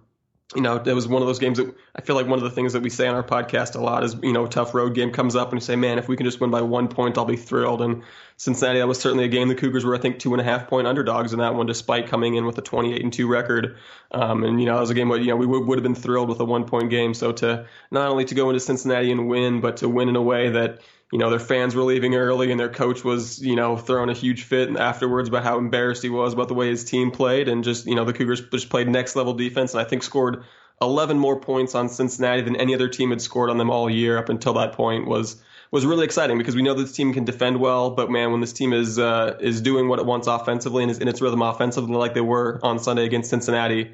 you 0.54 0.62
know, 0.62 0.76
it 0.76 0.92
was 0.92 1.08
one 1.08 1.20
of 1.20 1.26
those 1.28 1.38
games 1.38 1.58
that 1.58 1.74
I 1.96 2.00
feel 2.00 2.16
like 2.16 2.26
one 2.26 2.38
of 2.38 2.44
the 2.44 2.50
things 2.50 2.72
that 2.74 2.82
we 2.82 2.90
say 2.90 3.06
on 3.06 3.14
our 3.14 3.22
podcast 3.22 3.74
a 3.74 3.80
lot 3.80 4.04
is, 4.04 4.16
you 4.22 4.32
know, 4.32 4.46
tough 4.46 4.74
road 4.74 4.94
game 4.94 5.10
comes 5.10 5.34
up 5.34 5.50
and 5.52 5.60
you 5.60 5.64
say, 5.64 5.76
man, 5.76 5.98
if 5.98 6.08
we 6.08 6.16
can 6.16 6.24
just 6.24 6.40
win 6.40 6.50
by 6.50 6.62
one 6.62 6.88
point, 6.88 7.18
I'll 7.18 7.24
be 7.24 7.36
thrilled. 7.36 7.82
And 7.82 8.02
Cincinnati, 8.36 8.78
that 8.78 8.86
was 8.86 9.00
certainly 9.00 9.24
a 9.24 9.28
game. 9.28 9.48
The 9.48 9.54
Cougars 9.54 9.84
were, 9.84 9.94
I 9.94 9.98
think, 9.98 10.18
two 10.18 10.32
and 10.32 10.40
a 10.40 10.44
half 10.44 10.68
point 10.68 10.86
underdogs 10.86 11.32
in 11.32 11.40
that 11.40 11.54
one, 11.54 11.66
despite 11.66 12.08
coming 12.08 12.34
in 12.34 12.46
with 12.46 12.56
a 12.58 12.62
28 12.62 13.02
and 13.02 13.12
two 13.12 13.26
record. 13.26 13.76
Um, 14.12 14.44
and 14.44 14.60
you 14.60 14.66
know, 14.66 14.74
that 14.74 14.80
was 14.80 14.90
a 14.90 14.94
game 14.94 15.08
where 15.08 15.20
you 15.20 15.28
know 15.28 15.36
we 15.36 15.46
would, 15.46 15.66
would 15.66 15.78
have 15.78 15.82
been 15.82 15.94
thrilled 15.94 16.28
with 16.28 16.40
a 16.40 16.44
one 16.44 16.64
point 16.64 16.90
game. 16.90 17.14
So 17.14 17.32
to 17.32 17.66
not 17.90 18.08
only 18.10 18.24
to 18.26 18.34
go 18.34 18.48
into 18.50 18.60
Cincinnati 18.60 19.10
and 19.10 19.28
win, 19.28 19.60
but 19.60 19.78
to 19.78 19.88
win 19.88 20.08
in 20.08 20.16
a 20.16 20.22
way 20.22 20.50
that 20.50 20.80
you 21.14 21.20
know, 21.20 21.30
their 21.30 21.38
fans 21.38 21.76
were 21.76 21.84
leaving 21.84 22.16
early 22.16 22.50
and 22.50 22.58
their 22.58 22.68
coach 22.68 23.04
was, 23.04 23.40
you 23.40 23.54
know, 23.54 23.76
throwing 23.76 24.10
a 24.10 24.14
huge 24.14 24.42
fit 24.42 24.76
afterwards 24.76 25.28
about 25.28 25.44
how 25.44 25.58
embarrassed 25.58 26.02
he 26.02 26.10
was 26.10 26.32
about 26.32 26.48
the 26.48 26.54
way 26.54 26.68
his 26.68 26.82
team 26.82 27.12
played. 27.12 27.46
And 27.46 27.62
just, 27.62 27.86
you 27.86 27.94
know, 27.94 28.04
the 28.04 28.12
Cougars 28.12 28.40
just 28.40 28.68
played 28.68 28.88
next 28.88 29.14
level 29.14 29.32
defense 29.32 29.74
and 29.74 29.80
I 29.80 29.84
think 29.84 30.02
scored 30.02 30.42
11 30.82 31.16
more 31.16 31.38
points 31.38 31.76
on 31.76 31.88
Cincinnati 31.88 32.42
than 32.42 32.56
any 32.56 32.74
other 32.74 32.88
team 32.88 33.10
had 33.10 33.22
scored 33.22 33.48
on 33.48 33.58
them 33.58 33.70
all 33.70 33.88
year 33.88 34.18
up 34.18 34.28
until 34.28 34.54
that 34.54 34.72
point 34.72 35.06
was 35.06 35.40
was 35.70 35.86
really 35.86 36.04
exciting 36.04 36.36
because 36.36 36.56
we 36.56 36.62
know 36.62 36.74
this 36.74 36.90
team 36.90 37.14
can 37.14 37.24
defend 37.24 37.60
well, 37.60 37.90
but 37.90 38.10
man, 38.10 38.32
when 38.32 38.40
this 38.40 38.52
team 38.52 38.72
is 38.72 38.98
uh, 38.98 39.36
is 39.38 39.60
doing 39.60 39.86
what 39.86 40.00
it 40.00 40.06
wants 40.06 40.26
offensively 40.26 40.82
and 40.82 40.90
is 40.90 40.98
in 40.98 41.06
its 41.06 41.20
rhythm 41.20 41.42
offensively 41.42 41.94
like 41.94 42.14
they 42.14 42.22
were 42.22 42.58
on 42.64 42.80
Sunday 42.80 43.04
against 43.04 43.30
Cincinnati, 43.30 43.92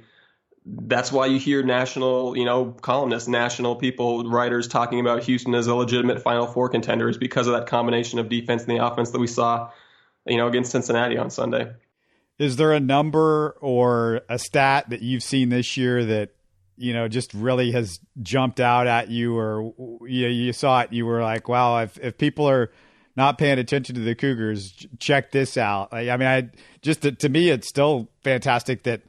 that's 0.73 1.11
why 1.11 1.27
you 1.27 1.39
hear 1.39 1.63
national, 1.63 2.37
you 2.37 2.45
know, 2.45 2.67
columnists, 2.81 3.29
national 3.29 3.77
people, 3.77 4.29
writers 4.29 4.69
talking 4.69 5.01
about 5.01 5.23
Houston 5.25 5.55
as 5.55 5.67
a 5.67 5.75
legitimate 5.75 6.23
Final 6.23 6.47
Four 6.47 6.69
contender 6.69 7.09
is 7.09 7.19
because 7.19 7.47
of 7.47 7.55
that 7.55 7.67
combination 7.67 8.19
of 8.19 8.29
defense 8.29 8.63
and 8.63 8.71
the 8.71 8.85
offense 8.85 9.11
that 9.11 9.19
we 9.19 9.27
saw, 9.27 9.71
you 10.27 10.37
know, 10.37 10.47
against 10.47 10.71
Cincinnati 10.71 11.17
on 11.19 11.31
Sunday. 11.31 11.73
Is 12.39 12.57
there 12.57 12.73
a 12.73 12.81
number 12.81 13.57
or 13.61 14.23
a 14.29 14.39
stat 14.39 14.91
that 14.91 15.03
you've 15.03 15.23
seen 15.23 15.49
this 15.49 15.77
year 15.77 16.05
that 16.05 16.31
you 16.77 16.95
know 16.95 17.09
just 17.09 17.35
really 17.35 17.73
has 17.73 18.01
jumped 18.23 18.61
out 18.61 18.87
at 18.87 19.09
you, 19.09 19.37
or 19.37 19.73
you 20.07 20.29
you 20.29 20.53
saw 20.53 20.81
it, 20.81 20.93
you 20.93 21.05
were 21.05 21.21
like, 21.21 21.49
wow, 21.49 21.79
if 21.79 21.99
if 21.99 22.17
people 22.17 22.49
are 22.49 22.71
not 23.17 23.39
paying 23.39 23.59
attention 23.59 23.95
to 23.97 24.01
the 24.01 24.15
Cougars, 24.15 24.87
check 24.99 25.33
this 25.33 25.57
out. 25.57 25.93
Like, 25.93 26.09
I 26.09 26.17
mean, 26.17 26.29
I 26.29 26.51
just 26.81 27.03
to, 27.03 27.13
to 27.13 27.29
me, 27.29 27.51
it's 27.51 27.69
still 27.69 28.09
fantastic 28.23 28.85
that 28.85 29.03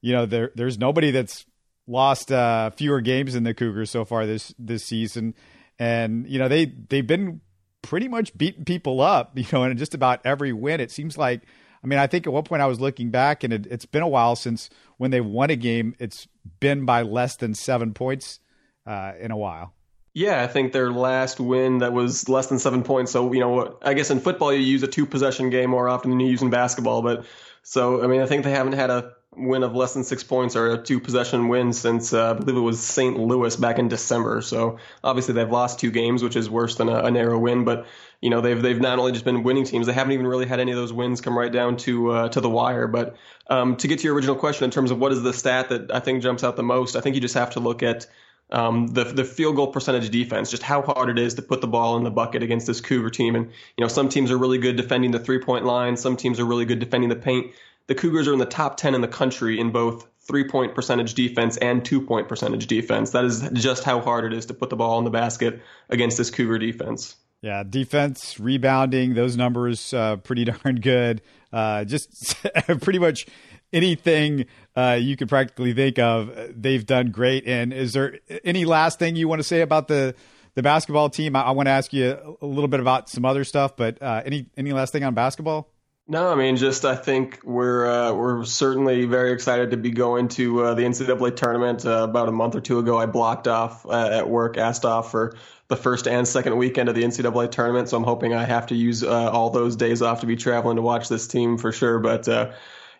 you 0.00 0.12
know, 0.12 0.26
there 0.26 0.50
there's 0.54 0.78
nobody 0.78 1.10
that's 1.10 1.46
lost 1.86 2.32
uh, 2.32 2.70
fewer 2.70 3.00
games 3.00 3.34
than 3.34 3.44
the 3.44 3.54
Cougars 3.54 3.90
so 3.90 4.04
far 4.04 4.26
this 4.26 4.54
this 4.58 4.84
season, 4.84 5.34
and 5.78 6.28
you 6.28 6.38
know 6.38 6.48
they 6.48 6.66
they've 6.66 7.06
been 7.06 7.40
pretty 7.82 8.08
much 8.08 8.36
beating 8.36 8.64
people 8.64 9.00
up, 9.00 9.32
you 9.38 9.46
know, 9.52 9.64
in 9.64 9.76
just 9.76 9.94
about 9.94 10.20
every 10.24 10.52
win. 10.52 10.80
It 10.80 10.90
seems 10.90 11.16
like 11.16 11.42
I 11.82 11.86
mean, 11.86 11.98
I 11.98 12.08
think 12.08 12.26
at 12.26 12.32
one 12.32 12.42
point 12.42 12.62
I 12.62 12.66
was 12.66 12.80
looking 12.80 13.10
back, 13.10 13.44
and 13.44 13.52
it, 13.52 13.66
it's 13.66 13.86
been 13.86 14.02
a 14.02 14.08
while 14.08 14.34
since 14.34 14.68
when 14.96 15.12
they 15.12 15.20
won 15.20 15.50
a 15.50 15.56
game. 15.56 15.94
It's 15.98 16.26
been 16.58 16.84
by 16.84 17.02
less 17.02 17.36
than 17.36 17.54
seven 17.54 17.94
points 17.94 18.40
uh, 18.86 19.12
in 19.20 19.30
a 19.30 19.36
while. 19.36 19.72
Yeah, 20.12 20.42
I 20.42 20.46
think 20.46 20.72
their 20.72 20.90
last 20.90 21.38
win 21.38 21.78
that 21.78 21.92
was 21.92 22.28
less 22.28 22.46
than 22.46 22.58
seven 22.58 22.82
points. 22.82 23.12
So 23.12 23.32
you 23.32 23.40
know, 23.40 23.78
I 23.82 23.94
guess 23.94 24.10
in 24.10 24.18
football 24.18 24.52
you 24.52 24.60
use 24.60 24.82
a 24.82 24.88
two 24.88 25.06
possession 25.06 25.50
game 25.50 25.70
more 25.70 25.88
often 25.88 26.10
than 26.10 26.18
you 26.18 26.28
use 26.28 26.42
in 26.42 26.50
basketball. 26.50 27.02
But 27.02 27.24
so 27.62 28.02
I 28.02 28.06
mean, 28.06 28.20
I 28.20 28.26
think 28.26 28.42
they 28.42 28.50
haven't 28.50 28.72
had 28.72 28.90
a 28.90 29.12
win 29.36 29.62
of 29.62 29.74
less 29.74 29.94
than 29.94 30.04
six 30.04 30.24
points 30.24 30.56
or 30.56 30.72
a 30.72 30.82
two 30.82 30.98
possession 30.98 31.48
win 31.48 31.72
since 31.72 32.12
uh, 32.12 32.30
I 32.30 32.32
believe 32.34 32.56
it 32.56 32.60
was 32.60 32.80
St. 32.80 33.18
Louis 33.18 33.54
back 33.56 33.78
in 33.78 33.88
December. 33.88 34.40
So 34.40 34.78
obviously 35.04 35.34
they've 35.34 35.50
lost 35.50 35.78
two 35.78 35.90
games, 35.90 36.22
which 36.22 36.36
is 36.36 36.48
worse 36.48 36.76
than 36.76 36.88
a, 36.88 37.04
a, 37.04 37.10
narrow 37.10 37.38
win. 37.38 37.64
But 37.64 37.86
you 38.20 38.30
know 38.30 38.40
they've 38.40 38.60
they've 38.60 38.80
not 38.80 38.98
only 38.98 39.12
just 39.12 39.24
been 39.24 39.42
winning 39.42 39.64
teams, 39.64 39.86
they 39.86 39.92
haven't 39.92 40.12
even 40.12 40.26
really 40.26 40.46
had 40.46 40.60
any 40.60 40.72
of 40.72 40.76
those 40.76 40.92
wins 40.92 41.20
come 41.20 41.36
right 41.36 41.52
down 41.52 41.76
to 41.78 42.10
uh, 42.10 42.28
to 42.30 42.40
the 42.40 42.50
wire. 42.50 42.86
But 42.86 43.16
um, 43.48 43.76
to 43.76 43.88
get 43.88 43.98
to 44.00 44.04
your 44.04 44.14
original 44.14 44.36
question 44.36 44.64
in 44.64 44.70
terms 44.70 44.90
of 44.90 44.98
what 44.98 45.12
is 45.12 45.22
the 45.22 45.32
stat 45.32 45.68
that 45.68 45.94
I 45.94 46.00
think 46.00 46.22
jumps 46.22 46.42
out 46.42 46.56
the 46.56 46.62
most, 46.62 46.96
I 46.96 47.00
think 47.00 47.14
you 47.14 47.20
just 47.20 47.34
have 47.34 47.50
to 47.50 47.60
look 47.60 47.82
at 47.82 48.06
um, 48.50 48.86
the 48.88 49.04
the 49.04 49.24
field 49.24 49.56
goal 49.56 49.68
percentage 49.68 50.10
defense, 50.10 50.50
just 50.50 50.62
how 50.62 50.82
hard 50.82 51.10
it 51.10 51.18
is 51.18 51.34
to 51.34 51.42
put 51.42 51.60
the 51.60 51.66
ball 51.66 51.96
in 51.96 52.04
the 52.04 52.10
bucket 52.10 52.42
against 52.42 52.66
this 52.66 52.80
Cougar 52.80 53.10
team. 53.10 53.34
And 53.34 53.46
you 53.46 53.82
know, 53.82 53.88
some 53.88 54.08
teams 54.08 54.30
are 54.30 54.38
really 54.38 54.58
good 54.58 54.76
defending 54.76 55.10
the 55.10 55.18
three 55.18 55.40
point 55.40 55.64
line, 55.64 55.96
some 55.96 56.16
teams 56.16 56.38
are 56.40 56.44
really 56.44 56.64
good 56.64 56.78
defending 56.78 57.10
the 57.10 57.16
paint. 57.16 57.52
The 57.86 57.94
Cougars 57.94 58.26
are 58.28 58.32
in 58.32 58.38
the 58.38 58.46
top 58.46 58.76
ten 58.76 58.94
in 58.94 59.00
the 59.00 59.08
country 59.08 59.60
in 59.60 59.70
both 59.70 60.06
three 60.26 60.44
point 60.44 60.74
percentage 60.74 61.14
defense 61.14 61.56
and 61.56 61.84
two 61.84 62.00
point 62.00 62.28
percentage 62.28 62.66
defense. 62.66 63.10
That 63.10 63.24
is 63.24 63.48
just 63.52 63.84
how 63.84 64.00
hard 64.00 64.24
it 64.24 64.36
is 64.36 64.46
to 64.46 64.54
put 64.54 64.70
the 64.70 64.76
ball 64.76 64.98
in 64.98 65.04
the 65.04 65.10
basket 65.10 65.62
against 65.88 66.18
this 66.18 66.30
Cougar 66.30 66.58
defense. 66.58 67.16
Yeah, 67.42 67.62
defense, 67.62 68.40
rebounding, 68.40 69.14
those 69.14 69.36
numbers 69.36 69.92
uh, 69.94 70.16
pretty 70.16 70.44
darn 70.64 70.80
good. 70.80 71.22
Uh, 71.52 71.84
just 71.84 72.36
pretty 72.80 72.98
much 72.98 73.26
anything 73.72 74.46
uh, 74.74 74.98
you 75.00 75.16
could 75.16 75.28
practically 75.28 75.72
think 75.72 75.98
of, 75.98 76.36
they've 76.54 76.84
done 76.84 77.10
great. 77.10 77.46
And 77.46 77.72
is 77.72 77.92
there 77.92 78.18
any 78.44 78.64
last 78.64 78.98
thing 78.98 79.16
you 79.16 79.28
want 79.28 79.40
to 79.40 79.44
say 79.44 79.60
about 79.60 79.88
the 79.88 80.14
the 80.54 80.62
basketball 80.62 81.10
team? 81.10 81.36
I, 81.36 81.42
I 81.42 81.50
want 81.52 81.66
to 81.66 81.70
ask 81.70 81.92
you 81.92 82.36
a 82.40 82.46
little 82.46 82.68
bit 82.68 82.80
about 82.80 83.08
some 83.08 83.24
other 83.24 83.44
stuff, 83.44 83.76
but 83.76 84.02
uh, 84.02 84.22
any 84.24 84.46
any 84.56 84.72
last 84.72 84.92
thing 84.92 85.04
on 85.04 85.14
basketball? 85.14 85.70
No, 86.08 86.30
I 86.30 86.36
mean, 86.36 86.56
just 86.56 86.84
I 86.84 86.94
think 86.94 87.40
we're 87.42 87.84
uh, 87.84 88.12
we're 88.12 88.44
certainly 88.44 89.06
very 89.06 89.32
excited 89.32 89.72
to 89.72 89.76
be 89.76 89.90
going 89.90 90.28
to 90.28 90.62
uh, 90.62 90.74
the 90.74 90.82
NCAA 90.82 91.34
tournament. 91.34 91.84
Uh, 91.84 92.04
about 92.04 92.28
a 92.28 92.32
month 92.32 92.54
or 92.54 92.60
two 92.60 92.78
ago, 92.78 92.96
I 92.96 93.06
blocked 93.06 93.48
off 93.48 93.84
uh, 93.84 94.10
at 94.12 94.28
work, 94.28 94.56
asked 94.56 94.84
off 94.84 95.10
for 95.10 95.34
the 95.66 95.74
first 95.74 96.06
and 96.06 96.26
second 96.28 96.56
weekend 96.58 96.88
of 96.88 96.94
the 96.94 97.02
NCAA 97.02 97.50
tournament. 97.50 97.88
So 97.88 97.96
I'm 97.96 98.04
hoping 98.04 98.34
I 98.34 98.44
have 98.44 98.68
to 98.68 98.76
use 98.76 99.02
uh, 99.02 99.30
all 99.32 99.50
those 99.50 99.74
days 99.74 100.00
off 100.00 100.20
to 100.20 100.26
be 100.26 100.36
traveling 100.36 100.76
to 100.76 100.82
watch 100.82 101.08
this 101.08 101.26
team 101.26 101.58
for 101.58 101.72
sure. 101.72 101.98
But 101.98 102.28
uh, 102.28 102.52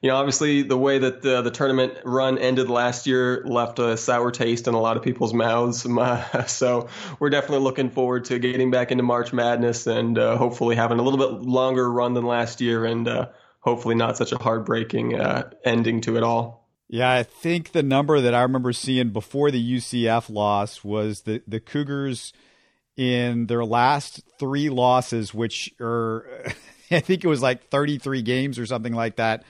you 0.07 0.13
know, 0.13 0.19
obviously 0.19 0.63
the 0.63 0.79
way 0.79 0.99
that 1.01 1.21
the, 1.21 1.43
the 1.43 1.51
tournament 1.51 1.95
run 2.05 2.39
ended 2.39 2.71
last 2.71 3.09
year 3.09 3.43
left 3.45 3.81
a 3.81 3.97
sour 3.97 4.31
taste 4.31 4.69
in 4.69 4.75
a 4.75 4.81
lot 4.81 4.97
of 4.97 5.03
people's 5.03 5.35
mouths. 5.35 5.85
so 6.47 6.89
we're 7.19 7.29
definitely 7.29 7.65
looking 7.65 7.91
forward 7.91 8.27
to 8.27 8.39
getting 8.39 8.71
back 8.71 8.93
into 8.93 9.03
March 9.03 9.33
Madness 9.33 9.89
and 9.89 10.17
uh, 10.17 10.37
hopefully 10.37 10.77
having 10.77 11.01
a 11.01 11.03
little 11.03 11.19
bit 11.19 11.45
longer 11.45 11.91
run 11.91 12.15
than 12.15 12.25
last 12.25 12.61
year 12.61 12.85
and 12.85 13.09
uh, 13.09 13.31
hopefully 13.59 13.97
not 13.97 14.17
such 14.17 14.31
a 14.31 14.39
heartbreaking 14.39 15.19
uh, 15.19 15.51
ending 15.65 16.01
to 16.03 16.17
it 16.17 16.23
all. 16.23 16.69
Yeah, 16.87 17.13
I 17.13 17.25
think 17.25 17.73
the 17.73 17.83
number 17.83 18.21
that 18.21 18.33
I 18.33 18.43
remember 18.43 18.73
seeing 18.73 19.09
before 19.09 19.51
the 19.51 19.77
UCF 19.77 20.31
loss 20.31 20.85
was 20.85 21.23
the 21.23 21.43
the 21.49 21.59
Cougars 21.59 22.33
in 22.97 23.47
their 23.47 23.65
last 23.65 24.23
three 24.39 24.69
losses, 24.71 25.35
which 25.35 25.75
are 25.81 26.29
I 26.93 27.01
think 27.01 27.25
it 27.25 27.29
was 27.29 27.43
like 27.43 27.71
33 27.71 28.23
games 28.23 28.57
or 28.61 28.67
something 28.67 28.93
like 28.93 29.17
that 29.17 29.43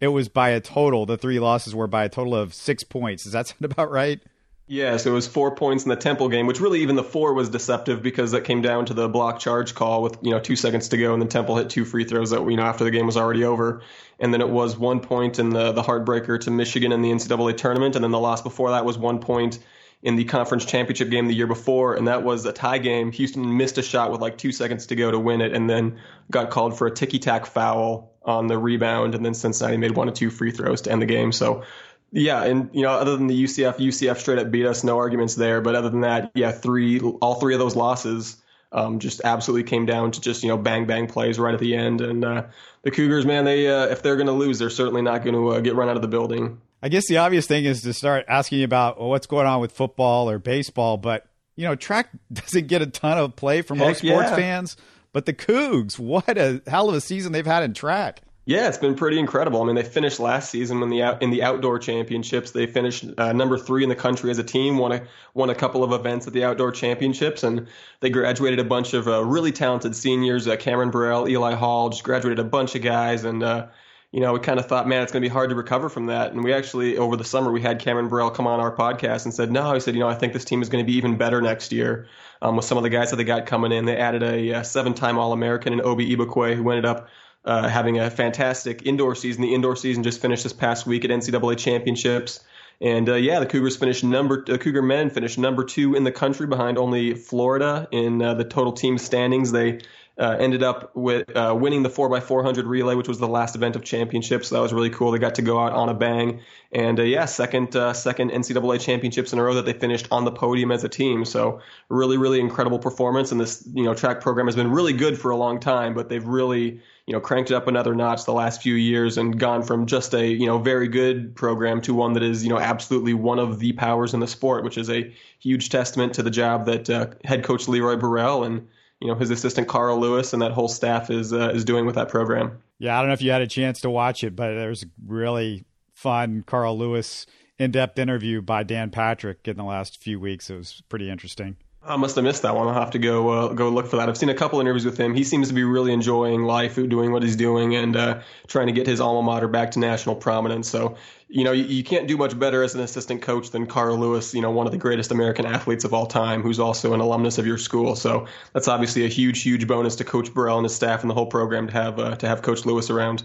it 0.00 0.08
was 0.08 0.28
by 0.28 0.50
a 0.50 0.60
total. 0.60 1.06
The 1.06 1.16
three 1.16 1.38
losses 1.38 1.74
were 1.74 1.86
by 1.86 2.04
a 2.04 2.08
total 2.08 2.34
of 2.34 2.54
six 2.54 2.84
points. 2.84 3.24
Does 3.24 3.32
that 3.32 3.48
sound 3.48 3.64
about 3.64 3.90
right? 3.90 4.20
Yeah, 4.66 4.96
so 4.96 5.10
it 5.10 5.14
was 5.14 5.28
four 5.28 5.54
points 5.54 5.84
in 5.84 5.90
the 5.90 5.96
Temple 5.96 6.30
game, 6.30 6.46
which 6.46 6.58
really 6.58 6.80
even 6.80 6.96
the 6.96 7.04
four 7.04 7.34
was 7.34 7.50
deceptive 7.50 8.02
because 8.02 8.30
that 8.30 8.44
came 8.44 8.62
down 8.62 8.86
to 8.86 8.94
the 8.94 9.10
block 9.10 9.38
charge 9.38 9.74
call 9.74 10.02
with 10.02 10.16
you 10.22 10.30
know 10.30 10.40
two 10.40 10.56
seconds 10.56 10.88
to 10.88 10.96
go, 10.96 11.12
and 11.12 11.20
then 11.20 11.28
Temple 11.28 11.56
hit 11.56 11.68
two 11.68 11.84
free 11.84 12.04
throws 12.04 12.30
that 12.30 12.48
you 12.48 12.56
know 12.56 12.62
after 12.62 12.82
the 12.82 12.90
game 12.90 13.04
was 13.04 13.18
already 13.18 13.44
over, 13.44 13.82
and 14.18 14.32
then 14.32 14.40
it 14.40 14.48
was 14.48 14.78
one 14.78 15.00
point 15.00 15.38
in 15.38 15.50
the 15.50 15.72
the 15.72 15.82
heartbreaker 15.82 16.40
to 16.40 16.50
Michigan 16.50 16.92
in 16.92 17.02
the 17.02 17.10
NCAA 17.10 17.58
tournament, 17.58 17.94
and 17.94 18.02
then 18.02 18.10
the 18.10 18.18
loss 18.18 18.40
before 18.40 18.70
that 18.70 18.86
was 18.86 18.96
one 18.96 19.18
point 19.18 19.58
in 20.02 20.16
the 20.16 20.24
conference 20.24 20.64
championship 20.64 21.10
game 21.10 21.26
the 21.26 21.34
year 21.34 21.46
before, 21.46 21.94
and 21.94 22.08
that 22.08 22.22
was 22.22 22.46
a 22.46 22.52
tie 22.52 22.78
game. 22.78 23.12
Houston 23.12 23.58
missed 23.58 23.76
a 23.76 23.82
shot 23.82 24.10
with 24.10 24.22
like 24.22 24.38
two 24.38 24.52
seconds 24.52 24.86
to 24.86 24.96
go 24.96 25.10
to 25.10 25.18
win 25.18 25.42
it, 25.42 25.52
and 25.52 25.68
then 25.68 25.98
got 26.30 26.48
called 26.48 26.78
for 26.78 26.86
a 26.86 26.90
ticky 26.90 27.18
tack 27.18 27.44
foul 27.44 28.13
on 28.24 28.46
the 28.46 28.58
rebound, 28.58 29.14
and 29.14 29.24
then 29.24 29.34
Cincinnati 29.34 29.76
made 29.76 29.92
one 29.92 30.08
or 30.08 30.12
two 30.12 30.30
free 30.30 30.50
throws 30.50 30.82
to 30.82 30.92
end 30.92 31.02
the 31.02 31.06
game. 31.06 31.32
So, 31.32 31.64
yeah, 32.12 32.44
and 32.44 32.70
you 32.72 32.82
know, 32.82 32.90
other 32.90 33.16
than 33.16 33.26
the 33.26 33.44
UCF, 33.44 33.76
UCF 33.76 34.18
straight 34.18 34.38
up 34.38 34.50
beat 34.50 34.66
us, 34.66 34.84
no 34.84 34.98
arguments 34.98 35.34
there. 35.34 35.60
But 35.60 35.74
other 35.74 35.90
than 35.90 36.02
that, 36.02 36.32
yeah, 36.34 36.52
three, 36.52 37.00
all 37.00 37.36
three 37.36 37.54
of 37.54 37.60
those 37.60 37.76
losses. 37.76 38.36
Um, 38.72 38.98
just 38.98 39.20
absolutely 39.22 39.62
came 39.70 39.86
down 39.86 40.10
to 40.10 40.20
just 40.20 40.42
you 40.42 40.48
know 40.48 40.56
bang 40.56 40.84
bang 40.84 41.06
plays 41.06 41.38
right 41.38 41.54
at 41.54 41.60
the 41.60 41.76
end, 41.76 42.00
and 42.00 42.24
uh, 42.24 42.44
the 42.82 42.90
Cougars, 42.90 43.24
man, 43.24 43.44
they 43.44 43.68
uh, 43.68 43.86
if 43.86 44.02
they're 44.02 44.16
going 44.16 44.26
to 44.26 44.32
lose, 44.32 44.58
they're 44.58 44.68
certainly 44.68 45.00
not 45.00 45.22
going 45.22 45.34
to 45.34 45.50
uh, 45.50 45.60
get 45.60 45.76
run 45.76 45.88
out 45.88 45.94
of 45.94 46.02
the 46.02 46.08
building. 46.08 46.60
I 46.82 46.88
guess 46.88 47.06
the 47.08 47.16
obvious 47.18 47.46
thing 47.46 47.64
is 47.64 47.82
to 47.82 47.94
start 47.94 48.26
asking 48.28 48.62
about 48.62 48.98
well, 48.98 49.08
what's 49.08 49.26
going 49.26 49.46
on 49.46 49.60
with 49.60 49.72
football 49.72 50.28
or 50.28 50.38
baseball, 50.38 50.96
but 50.96 51.26
you 51.56 51.64
know, 51.64 51.74
track 51.74 52.10
doesn't 52.32 52.66
get 52.66 52.82
a 52.82 52.86
ton 52.86 53.18
of 53.18 53.36
play 53.36 53.62
from 53.62 53.78
Heck 53.78 53.88
most 53.88 53.98
sports 53.98 54.30
yeah. 54.30 54.36
fans. 54.36 54.76
But 55.14 55.26
the 55.26 55.32
Cougs, 55.32 55.96
what 55.96 56.36
a 56.36 56.60
hell 56.66 56.88
of 56.88 56.96
a 56.96 57.00
season 57.00 57.30
they've 57.30 57.46
had 57.46 57.62
in 57.62 57.72
track. 57.72 58.20
Yeah, 58.46 58.68
it's 58.68 58.76
been 58.76 58.96
pretty 58.96 59.18
incredible. 59.20 59.62
I 59.62 59.66
mean, 59.66 59.76
they 59.76 59.84
finished 59.84 60.18
last 60.18 60.50
season 60.50 60.82
in 60.82 60.90
the 60.90 61.02
out, 61.02 61.22
in 61.22 61.30
the 61.30 61.44
outdoor 61.44 61.78
championships. 61.78 62.50
They 62.50 62.66
finished 62.66 63.04
uh, 63.16 63.32
number 63.32 63.56
three 63.56 63.84
in 63.84 63.88
the 63.88 63.94
country 63.94 64.30
as 64.32 64.38
a 64.38 64.44
team. 64.44 64.76
won 64.76 64.90
a 64.90 65.02
won 65.32 65.50
a 65.50 65.54
couple 65.54 65.84
of 65.84 65.92
events 65.92 66.26
at 66.26 66.32
the 66.32 66.42
outdoor 66.44 66.72
championships, 66.72 67.44
and 67.44 67.68
they 68.00 68.10
graduated 68.10 68.58
a 68.58 68.64
bunch 68.64 68.92
of 68.92 69.06
uh, 69.06 69.24
really 69.24 69.52
talented 69.52 69.94
seniors. 69.94 70.48
Uh, 70.48 70.56
Cameron 70.56 70.90
Burrell, 70.90 71.28
Eli 71.28 71.54
Hall, 71.54 71.90
just 71.90 72.02
graduated 72.02 72.40
a 72.40 72.44
bunch 72.44 72.74
of 72.74 72.82
guys, 72.82 73.24
and 73.24 73.42
uh, 73.42 73.68
you 74.14 74.20
know, 74.20 74.32
we 74.32 74.38
kind 74.38 74.60
of 74.60 74.66
thought, 74.66 74.86
man, 74.86 75.02
it's 75.02 75.10
going 75.10 75.24
to 75.24 75.28
be 75.28 75.32
hard 75.32 75.50
to 75.50 75.56
recover 75.56 75.88
from 75.88 76.06
that. 76.06 76.30
And 76.30 76.44
we 76.44 76.52
actually, 76.52 76.98
over 76.98 77.16
the 77.16 77.24
summer, 77.24 77.50
we 77.50 77.60
had 77.60 77.80
Cameron 77.80 78.06
Burrell 78.06 78.30
come 78.30 78.46
on 78.46 78.60
our 78.60 78.72
podcast 78.72 79.24
and 79.24 79.34
said, 79.34 79.50
no, 79.50 79.74
he 79.74 79.80
said, 79.80 79.94
you 79.94 80.00
know, 80.00 80.08
I 80.08 80.14
think 80.14 80.32
this 80.32 80.44
team 80.44 80.62
is 80.62 80.68
going 80.68 80.84
to 80.84 80.86
be 80.86 80.96
even 80.96 81.16
better 81.18 81.42
next 81.42 81.72
year 81.72 82.06
um, 82.40 82.54
with 82.54 82.64
some 82.64 82.78
of 82.78 82.84
the 82.84 82.90
guys 82.90 83.10
that 83.10 83.16
they 83.16 83.24
got 83.24 83.46
coming 83.46 83.72
in. 83.72 83.86
They 83.86 83.96
added 83.96 84.22
a, 84.22 84.50
a 84.50 84.62
seven-time 84.62 85.18
All-American 85.18 85.72
in 85.72 85.80
Obi 85.80 86.14
Igbokwe, 86.14 86.54
who 86.54 86.70
ended 86.70 86.84
up 86.84 87.08
uh, 87.44 87.68
having 87.68 87.98
a 87.98 88.08
fantastic 88.08 88.86
indoor 88.86 89.16
season. 89.16 89.42
The 89.42 89.52
indoor 89.52 89.74
season 89.74 90.04
just 90.04 90.20
finished 90.20 90.44
this 90.44 90.52
past 90.52 90.86
week 90.86 91.04
at 91.04 91.10
NCAA 91.10 91.58
championships. 91.58 92.38
And 92.80 93.08
uh, 93.08 93.14
yeah, 93.14 93.40
the 93.40 93.46
Cougars 93.46 93.76
finished 93.76 94.04
number. 94.04 94.44
The 94.44 94.58
Cougar 94.58 94.82
men 94.82 95.10
finished 95.10 95.38
number 95.38 95.64
two 95.64 95.96
in 95.96 96.04
the 96.04 96.12
country, 96.12 96.46
behind 96.46 96.78
only 96.78 97.14
Florida 97.14 97.88
in 97.90 98.22
uh, 98.22 98.34
the 98.34 98.44
total 98.44 98.72
team 98.72 98.96
standings. 98.96 99.50
They 99.50 99.80
uh, 100.16 100.36
ended 100.38 100.62
up 100.62 100.94
with 100.94 101.36
uh, 101.36 101.56
winning 101.58 101.82
the 101.82 101.88
4x400 101.88 102.66
relay, 102.66 102.94
which 102.94 103.08
was 103.08 103.18
the 103.18 103.28
last 103.28 103.56
event 103.56 103.74
of 103.74 103.82
championships. 103.82 104.48
So 104.48 104.54
that 104.54 104.60
was 104.60 104.72
really 104.72 104.90
cool. 104.90 105.10
They 105.10 105.18
got 105.18 105.34
to 105.36 105.42
go 105.42 105.58
out 105.58 105.72
on 105.72 105.88
a 105.88 105.94
bang, 105.94 106.40
and 106.70 107.00
uh, 107.00 107.02
yeah, 107.02 107.24
second 107.24 107.74
uh, 107.74 107.92
second 107.94 108.30
NCAA 108.30 108.80
championships 108.80 109.32
in 109.32 109.40
a 109.40 109.42
row 109.42 109.54
that 109.54 109.66
they 109.66 109.72
finished 109.72 110.06
on 110.12 110.24
the 110.24 110.30
podium 110.30 110.70
as 110.70 110.84
a 110.84 110.88
team. 110.88 111.24
So 111.24 111.60
really, 111.88 112.16
really 112.16 112.38
incredible 112.38 112.78
performance. 112.78 113.32
And 113.32 113.40
this 113.40 113.68
you 113.72 113.84
know 113.84 113.94
track 113.94 114.20
program 114.20 114.46
has 114.46 114.54
been 114.54 114.70
really 114.70 114.92
good 114.92 115.18
for 115.18 115.32
a 115.32 115.36
long 115.36 115.58
time, 115.58 115.94
but 115.94 116.08
they've 116.08 116.24
really 116.24 116.80
you 117.06 117.12
know 117.12 117.20
cranked 117.20 117.50
it 117.50 117.54
up 117.54 117.66
another 117.66 117.94
notch 117.94 118.24
the 118.24 118.32
last 118.32 118.62
few 118.62 118.74
years 118.74 119.18
and 119.18 119.38
gone 119.38 119.64
from 119.64 119.86
just 119.86 120.14
a 120.14 120.26
you 120.28 120.46
know 120.46 120.58
very 120.58 120.86
good 120.86 121.34
program 121.34 121.80
to 121.82 121.92
one 121.92 122.12
that 122.12 122.22
is 122.22 122.44
you 122.44 122.50
know 122.50 122.58
absolutely 122.58 123.14
one 123.14 123.40
of 123.40 123.58
the 123.58 123.72
powers 123.72 124.14
in 124.14 124.20
the 124.20 124.28
sport, 124.28 124.62
which 124.62 124.78
is 124.78 124.88
a 124.90 125.12
huge 125.40 125.70
testament 125.70 126.14
to 126.14 126.22
the 126.22 126.30
job 126.30 126.66
that 126.66 126.88
uh, 126.88 127.06
head 127.24 127.42
coach 127.42 127.66
Leroy 127.66 127.96
Burrell 127.96 128.44
and 128.44 128.68
you 129.04 129.10
know 129.10 129.16
his 129.16 129.30
assistant 129.30 129.68
Carl 129.68 130.00
Lewis 130.00 130.32
and 130.32 130.40
that 130.40 130.52
whole 130.52 130.66
staff 130.66 131.10
is 131.10 131.30
uh, 131.30 131.50
is 131.50 131.66
doing 131.66 131.84
with 131.84 131.94
that 131.96 132.08
program. 132.08 132.62
Yeah, 132.78 132.96
I 132.96 133.02
don't 133.02 133.08
know 133.08 133.12
if 133.12 133.20
you 133.20 133.30
had 133.30 133.42
a 133.42 133.46
chance 133.46 133.82
to 133.82 133.90
watch 133.90 134.24
it, 134.24 134.34
but 134.34 134.54
there's 134.54 134.86
really 135.06 135.66
fun 135.92 136.42
Carl 136.46 136.78
Lewis 136.78 137.26
in-depth 137.58 137.98
interview 137.98 138.40
by 138.40 138.62
Dan 138.62 138.90
Patrick 138.90 139.46
in 139.46 139.58
the 139.58 139.62
last 139.62 140.02
few 140.02 140.18
weeks. 140.18 140.48
It 140.48 140.56
was 140.56 140.82
pretty 140.88 141.10
interesting. 141.10 141.56
I 141.86 141.96
must 141.96 142.16
have 142.16 142.24
missed 142.24 142.42
that 142.42 142.56
one. 142.56 142.66
I'll 142.66 142.74
have 142.74 142.92
to 142.92 142.98
go 142.98 143.28
uh, 143.28 143.48
go 143.52 143.68
look 143.68 143.86
for 143.86 143.96
that. 143.96 144.08
I've 144.08 144.16
seen 144.16 144.30
a 144.30 144.34
couple 144.34 144.60
interviews 144.60 144.84
with 144.84 144.96
him. 144.96 145.14
He 145.14 145.22
seems 145.22 145.48
to 145.48 145.54
be 145.54 145.64
really 145.64 145.92
enjoying 145.92 146.44
life, 146.44 146.76
doing 146.76 147.12
what 147.12 147.22
he's 147.22 147.36
doing, 147.36 147.74
and 147.74 147.94
uh, 147.94 148.20
trying 148.46 148.68
to 148.68 148.72
get 148.72 148.86
his 148.86 149.00
alma 149.00 149.22
mater 149.22 149.48
back 149.48 149.72
to 149.72 149.78
national 149.78 150.16
prominence. 150.16 150.68
So, 150.68 150.96
you 151.28 151.44
know, 151.44 151.52
you, 151.52 151.64
you, 151.64 151.84
can't 151.84 152.08
do 152.08 152.16
much 152.16 152.38
better 152.38 152.62
as 152.62 152.74
an 152.74 152.80
assistant 152.80 153.22
coach 153.22 153.50
than 153.50 153.66
Carl 153.66 153.98
Lewis, 153.98 154.34
you 154.34 154.40
know, 154.40 154.50
one 154.50 154.66
of 154.66 154.72
the 154.72 154.78
greatest 154.78 155.10
American 155.10 155.44
athletes 155.44 155.84
of 155.84 155.92
all 155.92 156.06
time, 156.06 156.42
who's 156.42 156.58
also 156.58 156.94
an 156.94 157.00
alumnus 157.00 157.36
of 157.38 157.46
your 157.46 157.58
school. 157.58 157.96
So 157.96 158.26
that's 158.54 158.68
obviously 158.68 159.04
a 159.04 159.08
huge, 159.08 159.42
huge 159.42 159.66
bonus 159.66 159.96
to 159.96 160.04
Coach 160.04 160.32
Burrell 160.32 160.58
and 160.58 160.64
his 160.64 160.74
staff 160.74 161.02
and 161.02 161.10
the 161.10 161.14
whole 161.14 161.26
program 161.26 161.66
to 161.66 161.72
have 161.72 161.98
uh, 161.98 162.16
to 162.16 162.26
have 162.26 162.40
Coach 162.40 162.64
Lewis 162.64 162.88
around. 162.88 163.24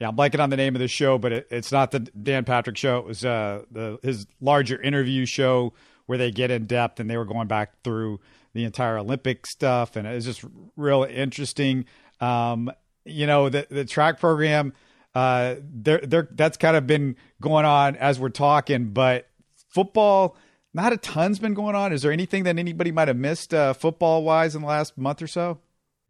Yeah, 0.00 0.08
I'm 0.08 0.16
blanking 0.16 0.40
on 0.40 0.50
the 0.50 0.56
name 0.56 0.74
of 0.74 0.80
the 0.80 0.88
show, 0.88 1.18
but 1.18 1.32
it, 1.32 1.46
it's 1.50 1.72
not 1.72 1.92
the 1.92 2.00
Dan 2.00 2.44
Patrick 2.44 2.76
show. 2.76 2.98
It 2.98 3.06
was 3.06 3.24
uh, 3.24 3.62
the 3.70 3.98
his 4.02 4.26
larger 4.40 4.80
interview 4.80 5.24
show 5.24 5.72
where 6.06 6.18
they 6.18 6.30
get 6.30 6.50
in 6.50 6.66
depth 6.66 7.00
and 7.00 7.08
they 7.08 7.16
were 7.16 7.24
going 7.24 7.48
back 7.48 7.82
through 7.82 8.20
the 8.52 8.64
entire 8.64 8.98
Olympic 8.98 9.46
stuff, 9.46 9.96
and 9.96 10.06
it 10.06 10.14
was 10.14 10.24
just 10.24 10.44
real 10.76 11.04
interesting. 11.04 11.84
Um, 12.20 12.70
you 13.04 13.26
know, 13.26 13.48
the 13.48 13.66
the 13.70 13.84
track 13.84 14.20
program. 14.20 14.72
Uh, 15.14 15.54
there, 15.62 16.00
there, 16.02 16.28
that's 16.32 16.56
kind 16.56 16.76
of 16.76 16.88
been 16.88 17.14
going 17.40 17.64
on 17.64 17.94
as 17.96 18.18
we're 18.18 18.28
talking, 18.30 18.90
but 18.90 19.28
football, 19.68 20.36
not 20.72 20.92
a 20.92 20.96
ton's 20.96 21.38
been 21.38 21.54
going 21.54 21.76
on. 21.76 21.92
Is 21.92 22.02
there 22.02 22.10
anything 22.10 22.42
that 22.44 22.58
anybody 22.58 22.90
might 22.90 23.06
have 23.06 23.16
missed 23.16 23.54
uh, 23.54 23.74
football 23.74 24.24
wise 24.24 24.56
in 24.56 24.62
the 24.62 24.66
last 24.66 24.98
month 24.98 25.22
or 25.22 25.28
so? 25.28 25.60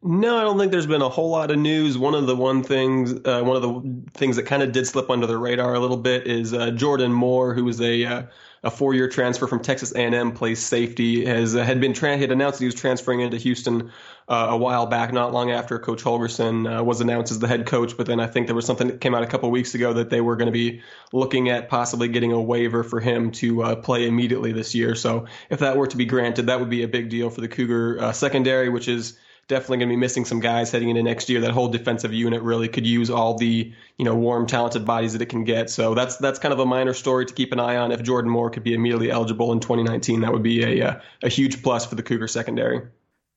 No, 0.07 0.37
I 0.37 0.43
don't 0.43 0.59
think 0.59 0.71
there's 0.71 0.87
been 0.87 1.03
a 1.03 1.09
whole 1.09 1.31
lot 1.31 1.51
of 1.51 1.59
news. 1.59 1.97
One 1.97 2.15
of 2.15 2.27
the 2.27 2.37
one 2.37 2.63
things, 2.63 3.13
uh, 3.25 3.43
one 3.43 3.57
of 3.57 3.63
the 3.63 4.11
things 4.13 4.37
that 4.37 4.45
kind 4.45 4.63
of 4.63 4.71
did 4.73 4.87
slip 4.87 5.11
under 5.11 5.27
the 5.27 5.39
radar 5.39 5.75
a 5.75 5.81
little 5.81 5.97
bit 5.97 6.27
is 6.27 6.53
uh, 6.53 6.71
Jordan 6.73 7.11
Moore, 7.11 7.55
who 7.55 7.65
was 7.65 7.81
a 7.81 8.05
uh, 8.05 8.23
a 8.65 8.71
four-year 8.71 9.09
transfer 9.09 9.47
from 9.47 9.61
Texas 9.61 9.93
A&M, 9.93 10.33
plays 10.33 10.65
safety, 10.65 11.27
has 11.27 11.55
uh, 11.55 11.63
had 11.63 11.81
been 11.81 11.93
tra- 11.93 12.17
had 12.17 12.33
announced 12.33 12.59
he 12.59 12.65
was 12.65 12.75
transferring 12.75 13.21
into 13.21 13.37
Houston 13.37 13.93
uh, 14.27 14.47
a 14.51 14.57
while 14.57 14.87
back, 14.87 15.13
not 15.13 15.33
long 15.35 15.51
after 15.51 15.79
Coach 15.79 16.03
Holgorsen 16.03 16.79
uh, 16.81 16.83
was 16.83 17.03
announced 17.03 17.31
as 17.31 17.39
the 17.39 17.47
head 17.47 17.67
coach. 17.67 17.97
But 17.97 18.07
then 18.07 18.21
I 18.21 18.27
think 18.27 18.47
there 18.47 18.57
was 18.57 18.65
something 18.65 18.89
that 18.89 19.01
came 19.03 19.15
out 19.15 19.23
a 19.23 19.27
couple 19.27 19.51
weeks 19.51 19.75
ago 19.75 19.93
that 19.93 20.09
they 20.09 20.23
were 20.23 20.37
going 20.37 20.47
to 20.47 20.53
be 20.53 20.81
looking 21.13 21.51
at 21.51 21.69
possibly 21.69 22.09
getting 22.09 22.33
a 22.33 22.41
waiver 22.41 22.83
for 22.83 23.01
him 23.01 23.31
to 23.33 23.63
uh, 23.63 23.77
play 23.77 24.09
immediately 24.09 24.53
this 24.53 24.75
year. 24.75 24.95
So 24.95 25.27
if 25.51 25.61
that 25.61 25.77
were 25.77 25.87
to 25.87 25.97
be 25.97 26.07
granted, 26.07 26.47
that 26.47 26.59
would 26.59 26.71
be 26.71 26.83
a 26.83 26.89
big 26.89 27.11
deal 27.11 27.29
for 27.29 27.43
the 27.43 27.49
Cougar 27.49 28.01
uh, 28.01 28.13
secondary, 28.13 28.71
which 28.71 28.89
is 28.89 29.19
definitely 29.49 29.79
going 29.79 29.89
to 29.89 29.93
be 29.93 30.01
missing 30.01 30.25
some 30.25 30.41
guys 30.41 30.71
heading 30.71 30.89
into 30.89 31.03
next 31.03 31.29
year. 31.29 31.41
That 31.41 31.53
whole 31.53 31.69
defensive 31.69 32.13
unit 32.13 32.43
really 32.43 32.69
could 32.69 32.87
use 32.87 33.11
all 33.11 33.37
the 33.37 33.73
you 33.97 34.05
know 34.05 34.15
warm, 34.15 34.47
talented 34.47 34.85
bodies 34.85 35.13
that 35.13 35.23
it 35.23 35.27
can 35.27 35.45
get. 35.45 35.71
So 35.71 35.95
that's 35.95 36.17
that's 36.17 36.39
kind 36.39 36.53
of 36.53 36.61
a 36.61 36.67
minor 36.67 36.95
story 36.95 37.27
to 37.27 37.35
keep 37.35 37.53
an 37.53 37.61
eye 37.61 37.77
on. 37.77 37.93
If 37.93 38.03
Jordan 38.03 38.31
Moore 38.31 38.51
could 38.51 38.65
be 38.65 38.75
immediately 38.75 39.11
eligible 39.11 39.53
in 39.53 39.61
2019, 39.61 40.23
that 40.23 40.33
would 40.33 40.43
be 40.43 40.63
a 40.63 40.89
a, 40.89 41.03
a 41.23 41.29
huge 41.29 41.63
plus 41.63 41.87
for 41.87 41.95
the 41.95 42.03
Cougar 42.03 42.29
secondary. 42.29 42.83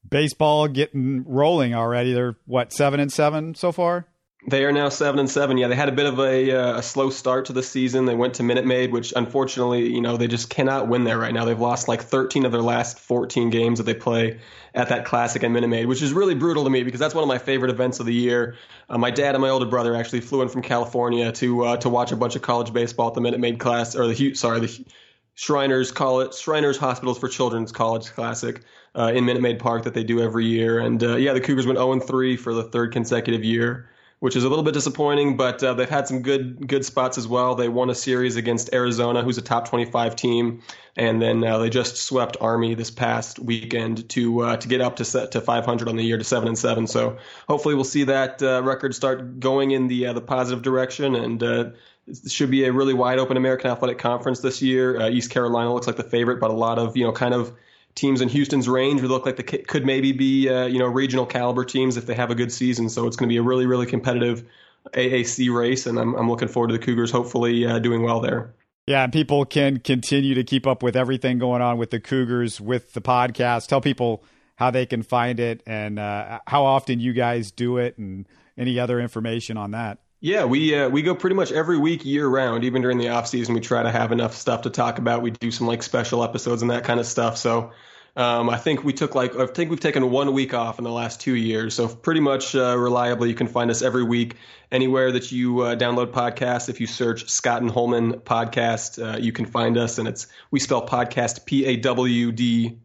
Baseball 0.09 0.67
getting 0.67 1.23
rolling 1.25 1.73
already. 1.73 2.13
They're 2.13 2.35
what 2.45 2.71
seven 2.71 2.99
and 2.99 3.11
seven 3.11 3.55
so 3.55 3.71
far. 3.71 4.07
They 4.45 4.63
are 4.65 4.71
now 4.71 4.89
seven 4.89 5.19
and 5.19 5.29
seven. 5.29 5.57
Yeah, 5.57 5.67
they 5.67 5.75
had 5.75 5.89
a 5.89 5.93
bit 5.93 6.05
of 6.05 6.19
a, 6.19 6.51
uh, 6.51 6.77
a 6.77 6.83
slow 6.83 7.09
start 7.09 7.45
to 7.45 7.53
the 7.53 7.63
season. 7.63 8.05
They 8.05 8.15
went 8.15 8.35
to 8.35 8.43
Minute 8.43 8.65
Maid, 8.65 8.91
which 8.93 9.11
unfortunately, 9.15 9.91
you 9.91 9.99
know, 9.99 10.15
they 10.15 10.27
just 10.27 10.49
cannot 10.49 10.87
win 10.87 11.03
there 11.03 11.17
right 11.17 11.33
now. 11.33 11.43
They've 11.43 11.59
lost 11.59 11.87
like 11.87 12.03
13 12.03 12.45
of 12.45 12.51
their 12.51 12.61
last 12.61 12.99
14 12.99 13.49
games 13.49 13.79
that 13.79 13.85
they 13.85 13.95
play 13.95 14.39
at 14.75 14.89
that 14.89 15.05
classic 15.05 15.43
at 15.43 15.49
Minute 15.49 15.69
Maid, 15.69 15.87
which 15.87 16.03
is 16.03 16.13
really 16.13 16.35
brutal 16.35 16.63
to 16.63 16.69
me 16.69 16.83
because 16.83 16.99
that's 16.99 17.15
one 17.15 17.23
of 17.23 17.27
my 17.27 17.39
favorite 17.39 17.71
events 17.71 17.99
of 17.99 18.05
the 18.05 18.13
year. 18.13 18.55
Uh, 18.89 18.97
my 18.97 19.09
dad 19.09 19.33
and 19.33 19.41
my 19.41 19.49
older 19.49 19.65
brother 19.65 19.95
actually 19.95 20.21
flew 20.21 20.43
in 20.43 20.49
from 20.49 20.61
California 20.61 21.31
to 21.31 21.65
uh, 21.65 21.77
to 21.77 21.89
watch 21.89 22.11
a 22.11 22.15
bunch 22.15 22.35
of 22.35 22.43
college 22.43 22.71
baseball 22.71 23.07
at 23.07 23.15
the 23.15 23.21
Minute 23.21 23.39
Maid 23.39 23.59
class 23.59 23.95
or 23.95 24.07
the 24.07 24.35
sorry 24.35 24.59
the 24.59 24.85
Shriners 25.33 25.91
College 25.91 26.35
Shriners 26.35 26.77
Hospitals 26.77 27.17
for 27.17 27.27
Children's 27.27 27.71
College 27.71 28.11
Classic 28.13 28.61
uh, 28.95 29.11
in 29.13 29.25
Minute 29.25 29.41
Maid 29.41 29.59
Park 29.59 29.83
that 29.83 29.95
they 29.95 30.03
do 30.03 30.21
every 30.21 30.45
year. 30.45 30.79
And 30.79 31.03
uh, 31.03 31.15
yeah, 31.15 31.33
the 31.33 31.41
Cougars 31.41 31.65
went 31.65 31.79
0 31.79 31.99
3 31.99 32.37
for 32.37 32.53
the 32.53 32.63
third 32.63 32.93
consecutive 32.93 33.43
year 33.43 33.89
which 34.19 34.35
is 34.35 34.43
a 34.43 34.49
little 34.49 34.63
bit 34.63 34.73
disappointing. 34.73 35.37
But 35.37 35.63
uh, 35.63 35.73
they've 35.73 35.89
had 35.89 36.07
some 36.07 36.21
good 36.21 36.67
good 36.67 36.85
spots 36.85 37.17
as 37.17 37.27
well. 37.27 37.55
They 37.55 37.69
won 37.69 37.89
a 37.89 37.95
series 37.95 38.35
against 38.35 38.73
Arizona, 38.73 39.21
who's 39.21 39.37
a 39.37 39.41
top 39.41 39.69
25 39.69 40.15
team, 40.15 40.61
and 40.95 41.21
then 41.21 41.43
uh, 41.43 41.59
they 41.59 41.69
just 41.69 41.97
swept 41.97 42.37
Army 42.41 42.73
this 42.73 42.91
past 42.91 43.39
weekend 43.39 44.09
to 44.09 44.41
uh, 44.41 44.57
to 44.57 44.67
get 44.67 44.81
up 44.81 44.97
to 44.97 45.05
set 45.05 45.31
to 45.31 45.41
500 45.41 45.87
on 45.87 45.95
the 45.95 46.03
year 46.03 46.17
to 46.17 46.23
seven 46.23 46.47
and 46.47 46.57
seven. 46.57 46.87
So 46.87 47.17
hopefully 47.47 47.75
we'll 47.75 47.83
see 47.83 48.03
that 48.05 48.41
uh, 48.41 48.61
record 48.63 48.95
start 48.95 49.39
going 49.39 49.71
in 49.71 49.87
the 49.87 50.07
uh, 50.07 50.13
the 50.13 50.21
positive 50.21 50.63
direction 50.63 51.15
and. 51.15 51.41
Uh, 51.41 51.69
it 52.09 52.31
should 52.31 52.49
be 52.49 52.63
a 52.63 52.71
really 52.71 52.93
wide 52.93 53.19
open 53.19 53.35
American 53.35 53.69
Athletic 53.69 53.97
Conference 53.97 54.39
this 54.39 54.61
year. 54.61 55.09
East 55.09 55.29
Carolina 55.29 55.73
looks 55.73 55.87
like 55.87 55.97
the 55.97 56.03
favorite, 56.03 56.39
but 56.39 56.49
a 56.49 56.53
lot 56.53 56.79
of 56.79 56.95
you 56.95 57.03
know 57.03 57.11
kind 57.11 57.33
of 57.33 57.51
teams 57.97 58.21
in 58.21 58.29
Houston's 58.29 58.69
range 58.69 59.01
would 59.01 59.11
look 59.11 59.25
like 59.25 59.35
they 59.35 59.43
could 59.43 59.85
maybe 59.85 60.13
be 60.13 60.47
uh, 60.47 60.65
you 60.65 60.79
know 60.79 60.85
regional 60.85 61.25
caliber 61.25 61.65
teams 61.65 61.97
if 61.97 62.05
they 62.05 62.13
have 62.13 62.31
a 62.31 62.35
good 62.35 62.51
season. 62.51 62.87
So 62.87 63.07
it's 63.07 63.17
going 63.17 63.27
to 63.27 63.33
be 63.33 63.37
a 63.37 63.41
really 63.41 63.65
really 63.65 63.87
competitive 63.87 64.45
AAC 64.93 65.53
race, 65.53 65.85
and 65.85 65.99
I'm 65.99 66.15
I'm 66.15 66.29
looking 66.29 66.47
forward 66.47 66.69
to 66.69 66.77
the 66.77 66.85
Cougars 66.85 67.11
hopefully 67.11 67.65
uh, 67.65 67.79
doing 67.79 68.03
well 68.03 68.21
there. 68.21 68.53
Yeah, 68.85 69.03
and 69.03 69.11
people 69.11 69.43
can 69.43 69.79
continue 69.79 70.33
to 70.35 70.45
keep 70.45 70.65
up 70.65 70.81
with 70.81 70.95
everything 70.95 71.39
going 71.39 71.61
on 71.61 71.77
with 71.77 71.89
the 71.89 71.99
Cougars 71.99 72.61
with 72.61 72.93
the 72.93 73.01
podcast. 73.01 73.67
Tell 73.67 73.81
people 73.81 74.23
how 74.55 74.71
they 74.71 74.85
can 74.85 75.03
find 75.03 75.41
it 75.41 75.61
and 75.67 75.99
uh, 75.99 76.39
how 76.47 76.63
often 76.63 77.01
you 77.01 77.11
guys 77.11 77.51
do 77.51 77.77
it, 77.77 77.97
and 77.97 78.27
any 78.57 78.79
other 78.79 79.01
information 79.01 79.57
on 79.57 79.71
that. 79.71 79.99
Yeah, 80.19 80.45
we 80.45 80.73
uh, 80.73 80.89
we 80.89 81.03
go 81.03 81.13
pretty 81.13 81.35
much 81.35 81.51
every 81.51 81.77
week 81.77 82.03
year 82.03 82.27
round. 82.27 82.63
Even 82.63 82.81
during 82.81 82.97
the 82.97 83.09
off 83.09 83.27
season, 83.27 83.53
we 83.53 83.61
try 83.61 83.83
to 83.83 83.91
have 83.91 84.11
enough 84.11 84.33
stuff 84.33 84.63
to 84.63 84.69
talk 84.71 84.97
about. 84.97 85.21
We 85.21 85.31
do 85.31 85.51
some 85.51 85.67
like 85.67 85.83
special 85.83 86.23
episodes 86.23 86.63
and 86.63 86.71
that 86.71 86.83
kind 86.83 86.99
of 86.99 87.05
stuff. 87.05 87.37
So 87.37 87.71
um, 88.15 88.49
I 88.49 88.57
think 88.57 88.83
we 88.83 88.93
took 88.93 89.13
like 89.13 89.35
I 89.35 89.45
think 89.45 89.69
we've 89.69 89.79
taken 89.79 90.09
one 90.09 90.33
week 90.33 90.55
off 90.55 90.79
in 90.79 90.83
the 90.83 90.91
last 90.91 91.21
two 91.21 91.35
years. 91.35 91.75
So 91.75 91.87
pretty 91.87 92.19
much 92.19 92.55
uh, 92.55 92.75
reliably, 92.75 93.29
you 93.29 93.35
can 93.35 93.45
find 93.45 93.69
us 93.69 93.83
every 93.83 94.03
week 94.03 94.37
anywhere 94.71 95.11
that 95.11 95.31
you 95.31 95.59
uh, 95.59 95.75
download 95.75 96.07
podcasts. 96.07 96.67
If 96.67 96.81
you 96.81 96.87
search 96.87 97.29
Scott 97.29 97.61
and 97.61 97.69
Holman 97.69 98.13
podcast, 98.13 98.97
uh, 98.99 99.19
you 99.19 99.31
can 99.31 99.45
find 99.45 99.77
us, 99.77 99.99
and 99.99 100.07
it's 100.07 100.25
we 100.49 100.59
spell 100.59 100.83
podcast 100.83 101.45
P 101.45 101.63
A 101.65 101.77
W 101.77 102.31
D 102.31 102.79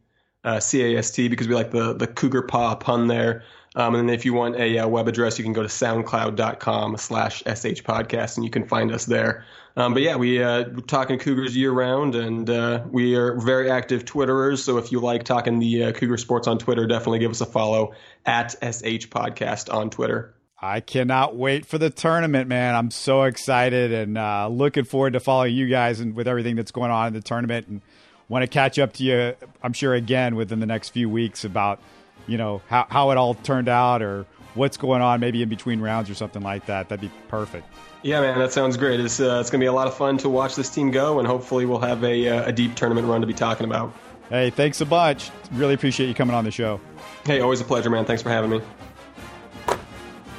uh, 0.44 0.60
C 0.60 0.82
A 0.82 0.98
S 0.98 1.10
T 1.10 1.28
because 1.28 1.48
we 1.48 1.54
like 1.54 1.70
the 1.70 1.94
the 1.94 2.06
cougar 2.06 2.42
paw 2.42 2.74
pun 2.74 3.06
there. 3.06 3.44
Um, 3.74 3.94
and 3.94 4.08
then 4.08 4.14
if 4.14 4.24
you 4.24 4.34
want 4.34 4.56
a, 4.56 4.76
a, 4.76 4.84
uh, 4.84 4.88
web 4.88 5.08
address, 5.08 5.38
you 5.38 5.44
can 5.44 5.52
go 5.52 5.62
to 5.62 5.68
soundcloud.com 5.68 6.96
slash 6.98 7.38
sh 7.40 7.82
podcast 7.82 8.36
and 8.36 8.44
you 8.44 8.50
can 8.50 8.66
find 8.66 8.92
us 8.92 9.06
there. 9.06 9.44
Um, 9.76 9.94
but 9.94 10.02
yeah, 10.02 10.16
we, 10.16 10.42
uh, 10.42 10.64
we're 10.68 10.80
talking 10.82 11.18
Cougars 11.18 11.56
year 11.56 11.72
round 11.72 12.14
and 12.14 12.48
uh, 12.50 12.84
we 12.90 13.16
are 13.16 13.40
very 13.40 13.70
active 13.70 14.04
Twitterers. 14.04 14.58
So 14.58 14.76
if 14.76 14.92
you 14.92 15.00
like 15.00 15.24
talking 15.24 15.58
the 15.58 15.84
uh, 15.84 15.92
Cougar 15.92 16.18
sports 16.18 16.46
on 16.46 16.58
Twitter, 16.58 16.86
definitely 16.86 17.20
give 17.20 17.30
us 17.30 17.40
a 17.40 17.46
follow 17.46 17.94
at 18.26 18.52
sh 18.52 19.08
podcast 19.08 19.72
on 19.72 19.88
Twitter. 19.88 20.34
I 20.60 20.80
cannot 20.80 21.34
wait 21.34 21.64
for 21.64 21.78
the 21.78 21.90
tournament, 21.90 22.48
man. 22.48 22.74
I'm 22.74 22.90
so 22.90 23.22
excited 23.22 23.92
and 23.92 24.18
uh, 24.18 24.48
looking 24.48 24.84
forward 24.84 25.14
to 25.14 25.20
following 25.20 25.54
you 25.56 25.68
guys 25.68 25.98
and 25.98 26.14
with 26.14 26.28
everything 26.28 26.56
that's 26.56 26.70
going 26.70 26.90
on 26.90 27.08
in 27.08 27.12
the 27.14 27.22
tournament 27.22 27.66
and 27.68 27.80
want 28.28 28.42
to 28.42 28.46
catch 28.46 28.78
up 28.78 28.92
to 28.94 29.02
you, 29.02 29.34
I'm 29.62 29.72
sure, 29.72 29.94
again 29.94 30.36
within 30.36 30.60
the 30.60 30.66
next 30.66 30.90
few 30.90 31.08
weeks 31.08 31.46
about– 31.46 31.80
you 32.26 32.38
know 32.38 32.62
how 32.68 32.86
how 32.88 33.10
it 33.10 33.16
all 33.16 33.34
turned 33.34 33.68
out 33.68 34.02
or 34.02 34.26
what's 34.54 34.76
going 34.76 35.02
on 35.02 35.20
maybe 35.20 35.42
in 35.42 35.48
between 35.48 35.80
rounds 35.80 36.10
or 36.10 36.14
something 36.14 36.42
like 36.42 36.66
that. 36.66 36.88
That'd 36.88 37.00
be 37.00 37.10
perfect. 37.28 37.66
Yeah, 38.02 38.20
man, 38.20 38.38
that 38.38 38.52
sounds 38.52 38.76
great. 38.76 39.00
It's 39.00 39.20
uh, 39.20 39.38
it's 39.40 39.50
gonna 39.50 39.62
be 39.62 39.66
a 39.66 39.72
lot 39.72 39.86
of 39.86 39.94
fun 39.96 40.18
to 40.18 40.28
watch 40.28 40.56
this 40.56 40.70
team 40.70 40.90
go, 40.90 41.18
and 41.18 41.26
hopefully 41.26 41.66
we'll 41.66 41.80
have 41.80 42.02
a 42.04 42.28
uh, 42.28 42.48
a 42.48 42.52
deep 42.52 42.74
tournament 42.74 43.06
run 43.06 43.20
to 43.20 43.26
be 43.26 43.34
talking 43.34 43.64
about. 43.64 43.92
Hey, 44.28 44.50
thanks 44.50 44.80
a 44.80 44.86
bunch. 44.86 45.30
Really 45.52 45.74
appreciate 45.74 46.08
you 46.08 46.14
coming 46.14 46.34
on 46.34 46.44
the 46.44 46.50
show. 46.50 46.80
Hey, 47.24 47.40
always 47.40 47.60
a 47.60 47.64
pleasure, 47.64 47.90
man. 47.90 48.04
Thanks 48.04 48.22
for 48.22 48.30
having 48.30 48.50
me. 48.50 48.60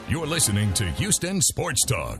You're 0.10 0.28
listening 0.28 0.74
to 0.74 0.86
Houston 0.86 1.42
Sports 1.42 1.86
Talk. 1.86 2.20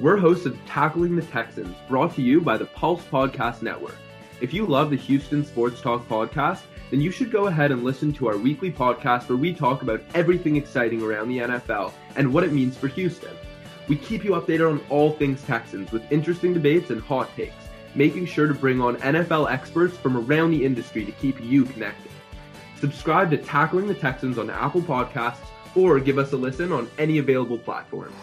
We're 0.00 0.16
hosts 0.16 0.46
of 0.46 0.56
Tackling 0.64 1.14
the 1.14 1.20
Texans, 1.20 1.76
brought 1.86 2.14
to 2.14 2.22
you 2.22 2.40
by 2.40 2.56
the 2.56 2.64
Pulse 2.64 3.04
Podcast 3.04 3.60
Network. 3.60 3.98
If 4.40 4.54
you 4.54 4.64
love 4.64 4.88
the 4.88 4.96
Houston 4.96 5.44
Sports 5.44 5.82
Talk 5.82 6.08
podcast, 6.08 6.62
then 6.90 7.02
you 7.02 7.10
should 7.10 7.30
go 7.30 7.48
ahead 7.48 7.70
and 7.70 7.84
listen 7.84 8.10
to 8.14 8.28
our 8.28 8.38
weekly 8.38 8.72
podcast 8.72 9.28
where 9.28 9.36
we 9.36 9.52
talk 9.52 9.82
about 9.82 10.00
everything 10.14 10.56
exciting 10.56 11.02
around 11.02 11.28
the 11.28 11.40
NFL 11.40 11.92
and 12.16 12.32
what 12.32 12.44
it 12.44 12.52
means 12.54 12.78
for 12.78 12.88
Houston. 12.88 13.36
We 13.88 13.96
keep 13.96 14.24
you 14.24 14.30
updated 14.30 14.70
on 14.70 14.80
all 14.88 15.12
things 15.12 15.42
Texans 15.42 15.92
with 15.92 16.10
interesting 16.10 16.54
debates 16.54 16.88
and 16.88 17.02
hot 17.02 17.36
takes, 17.36 17.68
making 17.94 18.24
sure 18.24 18.48
to 18.48 18.54
bring 18.54 18.80
on 18.80 18.96
NFL 18.96 19.52
experts 19.52 19.98
from 19.98 20.16
around 20.16 20.50
the 20.50 20.64
industry 20.64 21.04
to 21.04 21.12
keep 21.12 21.38
you 21.42 21.66
connected. 21.66 22.10
Subscribe 22.80 23.28
to 23.32 23.36
Tackling 23.36 23.86
the 23.86 23.94
Texans 23.94 24.38
on 24.38 24.48
Apple 24.48 24.80
Podcasts 24.80 25.46
or 25.74 26.00
give 26.00 26.16
us 26.16 26.32
a 26.32 26.38
listen 26.38 26.72
on 26.72 26.88
any 26.96 27.18
available 27.18 27.58
platforms. 27.58 28.16